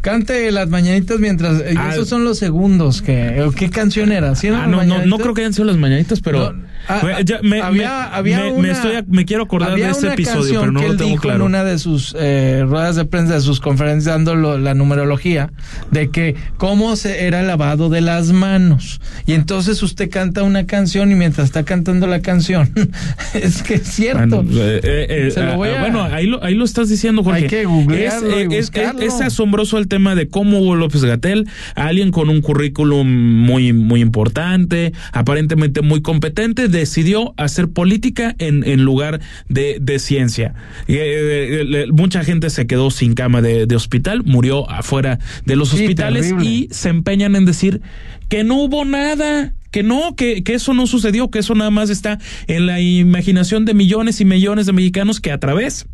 [0.01, 1.61] Cante las mañanitas mientras.
[1.61, 1.89] eh, Ah.
[1.93, 3.41] esos son los segundos que.
[3.43, 4.35] o ¿Qué canción era?
[4.35, 7.39] ¿Sí Ah, no, no, no creo que hayan sido las mañanitas, pero No, ah, ya
[7.43, 10.71] me, había- me- había me- una- me estoy, me quiero acordar de ese episodio, pero
[10.71, 11.37] no que lo él tengo dijo claro.
[11.37, 15.51] en una de sus eh, ruedas de prensa, de sus conferencias, dando lo- la numerología,
[15.91, 19.01] de que cómo se era el lavado de las manos.
[19.27, 22.71] Y entonces usted canta una canción y mientras está cantando la canción,
[23.35, 24.41] es que es cierto.
[24.41, 26.89] Bueno, eh, eh, eh, Se lo voy ah, a- bueno, ahí lo, ahí lo estás
[26.89, 27.43] diciendo, Jorge.
[27.43, 29.01] Hay que googlearlo es, y eh, es- buscarlo.
[29.01, 33.05] es asombroso el tema de cómo Hugo López Gatel, alguien con un currículum
[33.45, 39.19] muy, muy importante, aparentemente muy competente, decidió hacer política en, en lugar
[39.49, 40.53] de, de ciencia.
[40.87, 45.69] Eh, eh, mucha gente se quedó sin cama de, de hospital, murió afuera de los
[45.71, 46.49] Sí, hospitales terrible.
[46.49, 47.81] y se empeñan en decir
[48.29, 49.53] que no hubo nada.
[49.71, 53.63] Que no, que, que eso no sucedió, que eso nada más está en la imaginación
[53.63, 55.85] de millones y millones de mexicanos que a través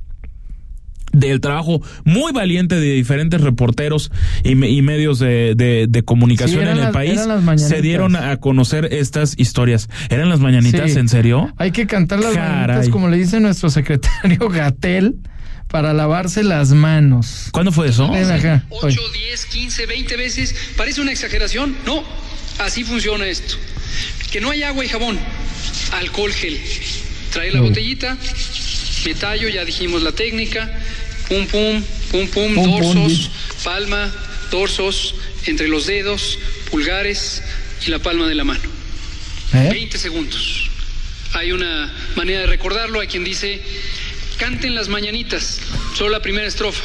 [1.20, 4.11] del trabajo muy valiente de diferentes reporteros
[4.43, 7.20] y, me- y medios de, de- de comunicación Sí, en el las- país
[7.57, 9.89] se dieron a conocer estas historias.
[10.09, 10.91] ¿Eran las mañanitas?
[10.91, 10.99] Sí.
[10.99, 11.53] ¿En serio?
[11.57, 12.49] Hay que cantar las Caray.
[12.68, 15.15] mañanitas, como le dice nuestro secretario Gatel,
[15.68, 17.49] para lavarse las manos.
[17.51, 18.09] ¿Cuándo fue eso?
[18.11, 18.63] Ven acá.
[18.70, 20.55] 8, 10, 15, 20 veces.
[20.78, 21.76] ¿Parece una exageración?
[21.86, 22.03] No,
[22.59, 23.55] así funciona esto.
[24.32, 25.18] Que no hay agua y jabón.
[25.99, 26.57] Alcohol gel.
[27.34, 28.18] Trae la botellita,
[29.05, 30.72] me tallo, ya dijimos la técnica.
[31.28, 33.30] Pum, pum, pum, pum, Pum, dorsos,
[33.64, 34.12] palma,
[34.50, 35.16] dorsos,
[35.46, 36.40] entre los dedos,
[36.72, 37.44] pulgares
[37.86, 38.70] y la palma de la mano.
[39.54, 39.70] ¿Eh?
[39.72, 40.70] 20 segundos.
[41.34, 43.00] Hay una manera de recordarlo.
[43.00, 43.62] Hay quien dice,
[44.38, 45.60] canten las mañanitas,
[45.96, 46.84] solo la primera estrofa.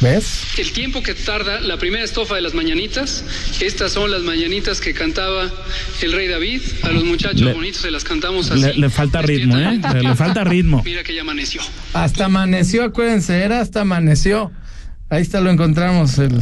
[0.00, 0.44] ¿Ves?
[0.56, 3.22] El tiempo que tarda la primera estrofa de las mañanitas,
[3.60, 5.50] estas son las mañanitas que cantaba
[6.00, 6.62] el rey David.
[6.82, 8.60] A los muchachos Le- bonitos se las cantamos así.
[8.62, 9.78] Le, le falta ritmo, ¿eh?
[9.94, 10.82] Le, le falta ritmo.
[10.86, 11.60] Mira que ya amaneció.
[11.92, 14.50] Hasta amaneció, acuérdense, era hasta amaneció.
[15.10, 16.18] Ahí está, lo encontramos.
[16.18, 16.38] El,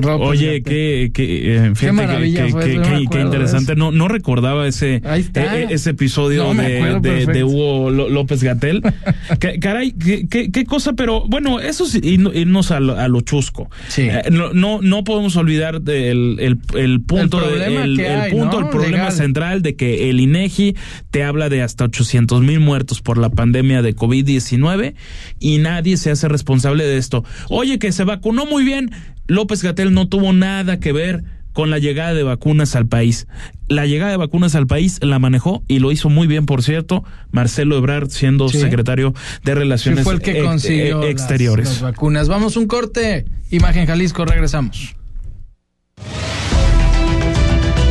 [0.00, 3.74] López Oye, qué, qué, eh, fíjate maravilla que, fue que- no qué interesante.
[3.74, 5.58] No, no recordaba ese, está.
[5.60, 7.42] eh, ese episodio No de, de- de.
[7.44, 8.82] Hugo Ló- López Gatel.
[9.60, 13.20] Caray, qué, qué- qué cosa, pero bueno, eso sí, irno- irnos a lo, a lo
[13.20, 13.68] chusco.
[13.96, 18.60] Eh, no, no, no podemos olvidar del el, el punto, El problema el hay, punto,
[18.60, 18.66] ¿no?
[18.66, 19.12] el problema Legal.
[19.12, 20.76] central de que el INEGI
[21.10, 24.94] te habla de hasta 800 mil muertos por la pandemia de COVID-19
[25.40, 27.24] y nadie se hace responsable de esto.
[27.48, 28.90] Oye, que se vacunó muy bien.
[29.26, 33.26] López Gatel no tuvo nada que ver con la llegada de vacunas al país.
[33.68, 37.04] La llegada de vacunas al país la manejó y lo hizo muy bien, por cierto,
[37.30, 38.58] Marcelo Ebrard siendo Sí.
[38.60, 41.68] secretario de Relaciones Sí, fue el que ex- consiguió eh, las- exteriores.
[41.68, 42.28] las vacunas.
[42.28, 43.24] Vamos un corte.
[43.50, 44.96] Imagen Jalisco, regresamos.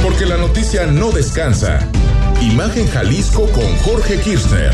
[0.03, 1.87] Porque la noticia no descansa.
[2.41, 4.73] Imagen Jalisco con Jorge Kirchner.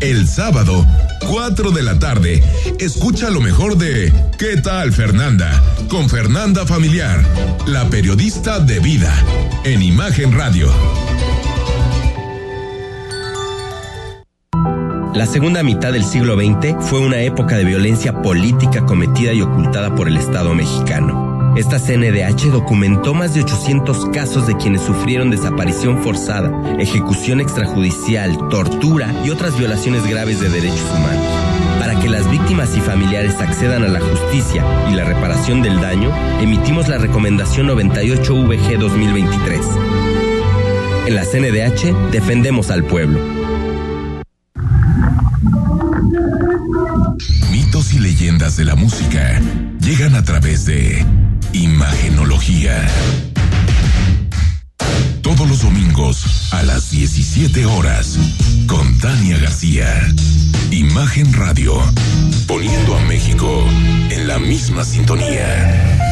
[0.01, 0.85] El sábado,
[1.29, 2.43] 4 de la tarde,
[2.79, 5.61] escucha lo mejor de ¿Qué tal Fernanda?
[5.87, 7.23] Con Fernanda Familiar,
[7.67, 9.13] la periodista de vida,
[9.63, 10.71] en Imagen Radio.
[15.13, 19.93] La segunda mitad del siglo XX fue una época de violencia política cometida y ocultada
[19.93, 21.28] por el Estado mexicano.
[21.59, 26.49] Esta CNDH documentó más de 800 casos de quienes sufrieron desaparición forzada,
[26.79, 31.25] ejecución extrajudicial, tortura y otras violaciones graves de derechos humanos.
[31.77, 36.15] Para que las víctimas y familiares accedan a la justicia y la reparación del daño,
[36.39, 39.59] emitimos la recomendación 98VG 2023.
[41.07, 43.19] En la CNDH defendemos al pueblo.
[47.51, 49.41] Mitos y leyendas de la música
[49.81, 51.05] llegan a través de
[51.53, 52.87] Imagenología.
[55.21, 58.17] Todos los domingos a las 17 horas
[58.67, 59.87] con Tania García.
[60.71, 61.81] Imagen Radio.
[62.47, 63.63] Poniendo a México
[64.09, 66.08] en la misma sintonía.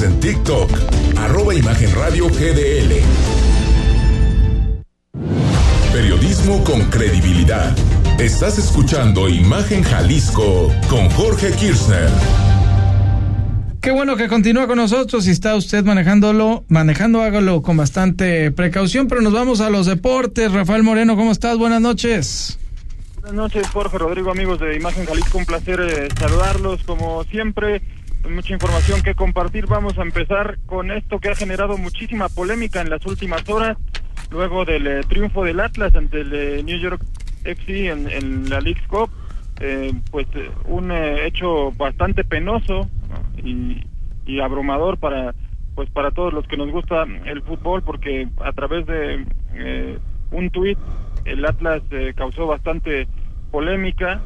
[0.00, 0.70] Síguenos en TikTok,
[1.18, 3.02] arroba Imagen Radio GDL.
[5.92, 7.76] Periodismo con credibilidad.
[8.18, 12.08] Estás escuchando Imagen Jalisco con Jorge Kirchner.
[13.80, 15.24] Qué bueno que continúa con nosotros.
[15.24, 19.06] Si está usted manejándolo, manejando, hágalo con bastante precaución.
[19.08, 20.52] Pero nos vamos a los deportes.
[20.52, 21.58] Rafael Moreno, ¿cómo estás?
[21.58, 22.58] Buenas noches.
[23.20, 25.38] Buenas noches, Jorge Rodrigo, amigos de Imagen Jalisco.
[25.38, 26.82] Un placer eh, saludarlos.
[26.84, 27.82] Como siempre,
[28.28, 29.66] mucha información que compartir.
[29.66, 33.76] Vamos a empezar con esto que ha generado muchísima polémica en las últimas horas,
[34.30, 37.02] luego del eh, triunfo del Atlas ante el eh, New York
[37.44, 39.10] FC en, la League Cup.
[39.60, 43.44] Eh, pues eh, un hecho bastante penoso ¿no?
[43.44, 43.84] y,
[44.24, 45.34] y abrumador para
[45.74, 49.26] pues para todos los que nos gusta el fútbol porque a través de
[50.30, 50.78] un tuit
[51.26, 51.82] el Atlas
[52.16, 53.06] causó bastante
[53.50, 54.22] polémica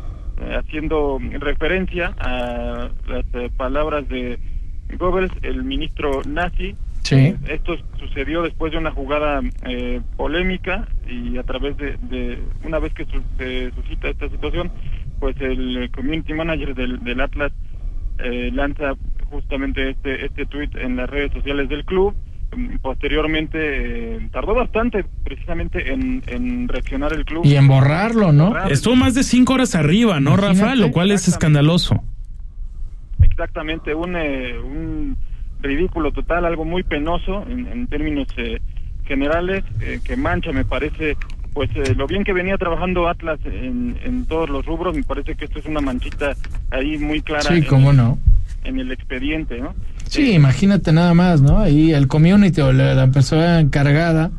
[0.58, 4.38] haciendo referencia a las eh, palabras de
[4.98, 6.74] Goebbels, el ministro nazi.
[7.02, 7.16] Sí.
[7.16, 12.78] Eh, esto sucedió después de una jugada eh, polémica y a través de, de una
[12.78, 14.70] vez que su- se suscita esta situación,
[15.20, 17.52] pues el community manager del, del Atlas
[18.18, 18.94] eh, lanza
[19.30, 22.14] justamente este este tuit en las redes sociales del club.
[22.82, 23.58] Posteriormente
[24.16, 27.44] eh, tardó bastante precisamente en, en reaccionar el club.
[27.44, 28.56] Y en borrarlo, ¿no?
[28.68, 30.60] Estuvo más de cinco horas arriba, ¿no, Imagínate.
[30.60, 30.74] Rafa?
[30.76, 32.02] Lo cual es escandaloso.
[33.22, 35.16] Exactamente, un, eh, un
[35.60, 38.60] ridículo total, algo muy penoso en, en términos eh,
[39.06, 41.16] generales, eh, que mancha, me parece,
[41.52, 45.34] pues eh, lo bien que venía trabajando Atlas en, en todos los rubros, me parece
[45.36, 46.34] que esto es una manchita
[46.70, 48.18] ahí muy clara Sí, en, cómo no.
[48.64, 49.74] en el expediente, ¿no?
[50.14, 51.58] Sí, imagínate nada más, ¿no?
[51.58, 54.30] Ahí el community o la, la persona encargada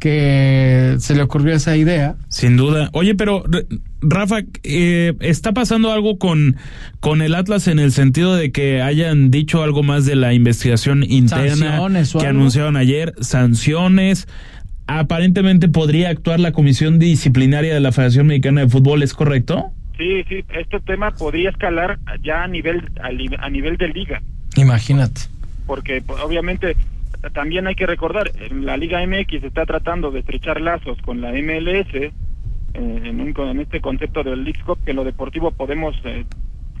[0.00, 2.16] que se le ocurrió esa idea.
[2.28, 2.90] Sin duda.
[2.92, 3.44] Oye, pero
[4.00, 6.56] Rafa, eh, ¿está pasando algo con,
[6.98, 11.04] con el Atlas en el sentido de que hayan dicho algo más de la investigación
[11.08, 13.14] interna Sanciones o que anunciaron ayer?
[13.20, 14.26] Sanciones.
[14.88, 19.70] Aparentemente podría actuar la comisión disciplinaria de la Federación Mexicana de Fútbol, ¿es correcto?
[19.96, 24.20] Sí, sí, este tema podría escalar ya a nivel a, li- a nivel de liga.
[24.56, 25.22] Imagínate.
[25.66, 26.76] porque pues, obviamente
[27.32, 31.94] también hay que recordar, la Liga MX está tratando de estrechar lazos con la MLS
[31.94, 32.10] eh,
[32.74, 36.24] en, un- en este concepto del League Cup, que en lo deportivo podemos eh,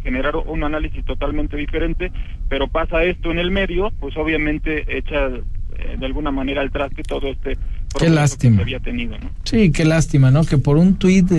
[0.02, 2.10] generar un análisis totalmente diferente,
[2.48, 7.02] pero pasa esto en el medio, pues obviamente echa eh, de alguna manera al traste
[7.04, 7.56] todo este
[7.98, 8.56] Qué lástima.
[8.56, 9.16] que había tenido.
[9.18, 9.30] ¿no?
[9.44, 10.44] Sí, qué lástima, ¿no?
[10.44, 11.30] Que por un tuit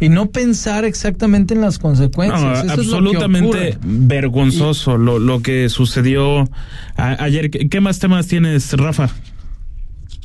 [0.00, 2.64] y no pensar exactamente en las consecuencias.
[2.64, 6.40] No, Eso es lo que absolutamente vergonzoso lo, lo que sucedió
[6.96, 7.50] a- ayer.
[7.50, 9.08] ¿Qué, qué más temas tienes, Rafa?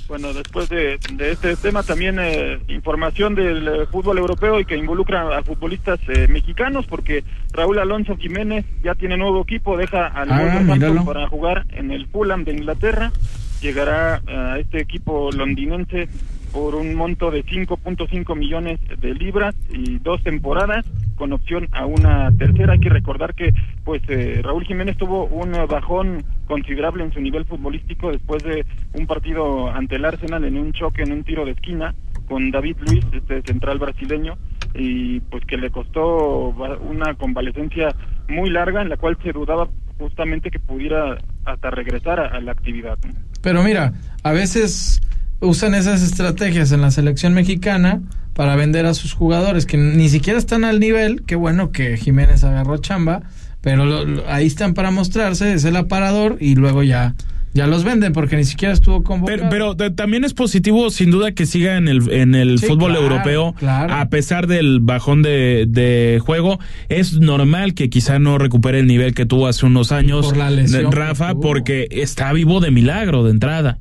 [0.08, 4.76] Bueno, después de, de este tema también eh, información del eh, fútbol europeo y que
[4.76, 10.30] involucra a futbolistas eh, mexicanos porque Raúl Alonso Jiménez ya tiene nuevo equipo, deja al
[10.30, 13.14] Ah, para jugar en el Fulham de Inglaterra,
[13.62, 16.10] llegará eh, a este equipo londinense
[16.52, 20.86] por un monto de 5.5 millones de libras y dos temporadas
[21.16, 22.74] con opción a una tercera.
[22.74, 27.46] Hay que recordar que pues eh, Raúl Jiménez tuvo un bajón considerable en su nivel
[27.46, 31.52] futbolístico después de un partido ante el Arsenal en un choque en un tiro de
[31.52, 31.94] esquina
[32.28, 34.38] con David Luis, este central brasileño,
[34.74, 36.50] y pues que le costó
[36.80, 37.94] una convalecencia
[38.30, 39.68] muy larga en la cual se dudaba
[40.00, 42.98] justamente que pudiera hasta regresar a, a la actividad.
[43.42, 43.94] Pero mira,
[44.24, 45.02] a veces
[45.42, 48.02] usan esas estrategias en la selección mexicana
[48.34, 51.24] para vender a sus jugadores que ni siquiera están al nivel.
[51.26, 53.24] Qué bueno que Jiménez agarró chamba,
[53.60, 57.16] pero lo- lo- ahí están para mostrarse, es el aparador y luego ya
[57.54, 59.38] ya los venden porque ni siquiera estuvo convocado.
[59.38, 62.68] Pero, pero de- también es positivo, sin duda, que siga en el, en el Sí,
[62.68, 63.94] fútbol claro, europeo, claro.
[63.94, 66.60] a pesar del bajón de, de juego.
[66.88, 70.50] Es normal que quizá no recupere el nivel que tuvo hace unos años, por la
[70.50, 73.80] lesión que Rafa, porque está vivo de milagro de entrada.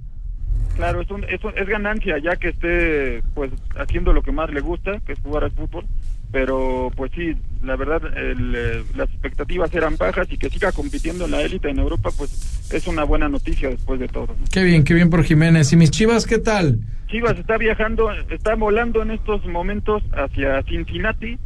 [0.81, 4.49] Claro, es, un- es, un- es ganancia ya que esté pues haciendo lo que más
[4.51, 5.85] le gusta, que es jugar al fútbol,
[6.33, 11.27] pero pues sí, la verdad el, eh, las expectativas eran bajas y que siga compitiendo
[11.27, 14.29] en la élite en Europa pues es una buena noticia después de todo.
[14.29, 14.45] ¿no?
[14.51, 15.71] Qué bien, qué bien por Jiménez.
[15.73, 16.79] ¿Y mis chivas qué tal?
[17.09, 21.37] Chivas está viajando, está volando en estos momentos hacia Cincinnati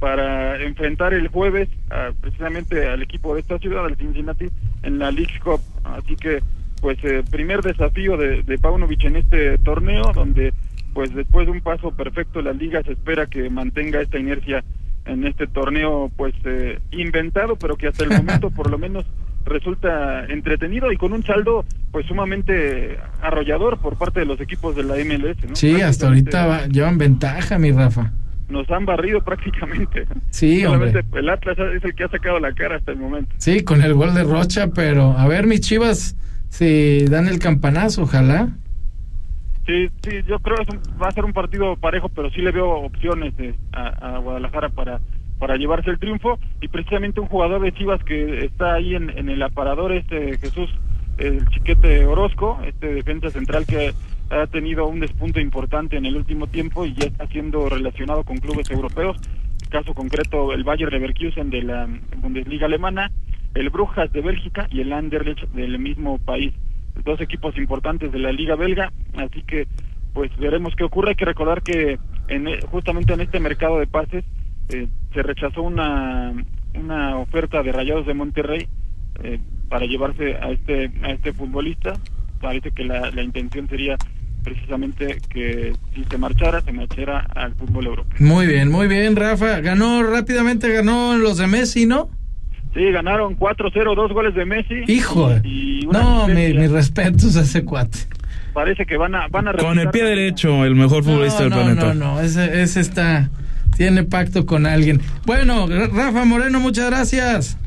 [0.00, 4.46] para enfrentar el jueves a- precisamente al equipo de esta ciudad, al Cincinnati,
[4.82, 5.60] en la League Cup.
[5.84, 6.40] Así que,
[6.80, 10.52] pues, eh, primer desafío de, de Paunovic en este torneo, donde,
[10.94, 14.62] pues, después de un paso perfecto, la liga se espera que mantenga esta inercia
[15.06, 19.04] en este torneo, pues, eh, inventado, pero que hasta el momento, por lo menos,
[19.44, 24.84] resulta entretenido y con un saldo, pues, sumamente arrollador por parte de los equipos de
[24.84, 25.56] la MLS, ¿no?
[25.56, 28.12] Sí, hasta ahorita va- llevan ventaja, mi Rafa.
[28.50, 30.06] nos han barrido prácticamente.
[30.30, 33.34] Sí, Solamente el Atlas es el que ha sacado la cara hasta el momento.
[33.38, 36.16] Sí, con el gol de Rocha, pero a ver, mis chivas,
[36.48, 38.48] si dan el campanazo, ojalá.
[39.66, 42.70] Sí, sí, yo creo que va a ser un partido parejo, pero sí le veo
[42.70, 45.00] opciones eh, a, a Guadalajara para
[45.38, 49.28] para llevarse el triunfo y precisamente un jugador de Chivas que está ahí en, en
[49.28, 50.68] el aparador este Jesús
[51.16, 53.92] el chiquete Orozco, este defensa central que
[54.30, 58.38] ha tenido un despunte importante en el último tiempo y ya está siendo relacionado con
[58.38, 59.16] clubes europeos,
[59.68, 61.88] caso concreto el Bayer Leverkusen de la
[62.18, 63.10] Bundesliga alemana,
[63.58, 66.52] el Brujas de Bélgica y el Anderlecht del mismo país,
[67.04, 69.66] dos equipos importantes de la liga belga, así que
[70.14, 71.98] pues veremos qué ocurre, hay que recordar que
[72.28, 74.24] en, e- justamente en este mercado de pases
[74.70, 76.32] eh, se rechazó una
[76.74, 78.68] una oferta de Rayados de Monterrey
[79.24, 81.94] eh, para llevarse a este a este futbolista
[82.40, 83.96] parece que la, la intención sería
[84.44, 89.60] precisamente que si se marchara se marchara al fútbol europeo Muy bien, muy bien, Rafa.
[89.60, 92.10] Ganó rápidamente, ganó los de Messi, ¿no?
[92.74, 95.30] Sí ganaron 4-0 dos goles de Messi Hijo.
[95.44, 97.98] y No, mi- mis respetos a ese cuate.
[98.52, 101.56] parece que van a van a Con el pie derecho, el mejor futbolista del no,
[101.56, 101.94] planeta.
[101.94, 103.30] No, no, ese, ese está,
[103.76, 105.00] tiene pacto con alguien.
[105.26, 107.58] Bueno, Ra- Rafa Moreno, muchas gracias.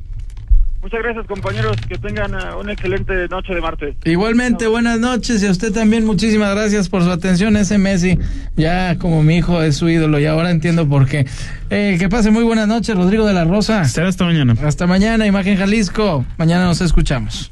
[0.82, 5.48] Muchas gracias compañeros que tengan eh, una excelente noche de martes Igualmente, buenas noches y
[5.48, 7.56] a usted también muchísimas gracias por su atención.
[7.56, 8.18] Ese Messi,
[8.56, 11.26] ya como mi hijo es su ídolo y ahora entiendo por qué.
[11.70, 13.86] Eh, que pase muy buenas noches, Rodrigo de la Rosa.
[13.86, 14.56] Será hasta mañana.
[14.64, 16.26] Hasta mañana, Imagen Jalisco.
[16.38, 17.52] Mañana nos escuchamos.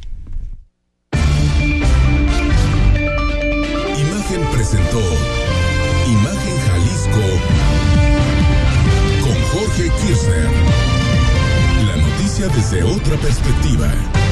[12.72, 14.29] Desde otra perspectiva.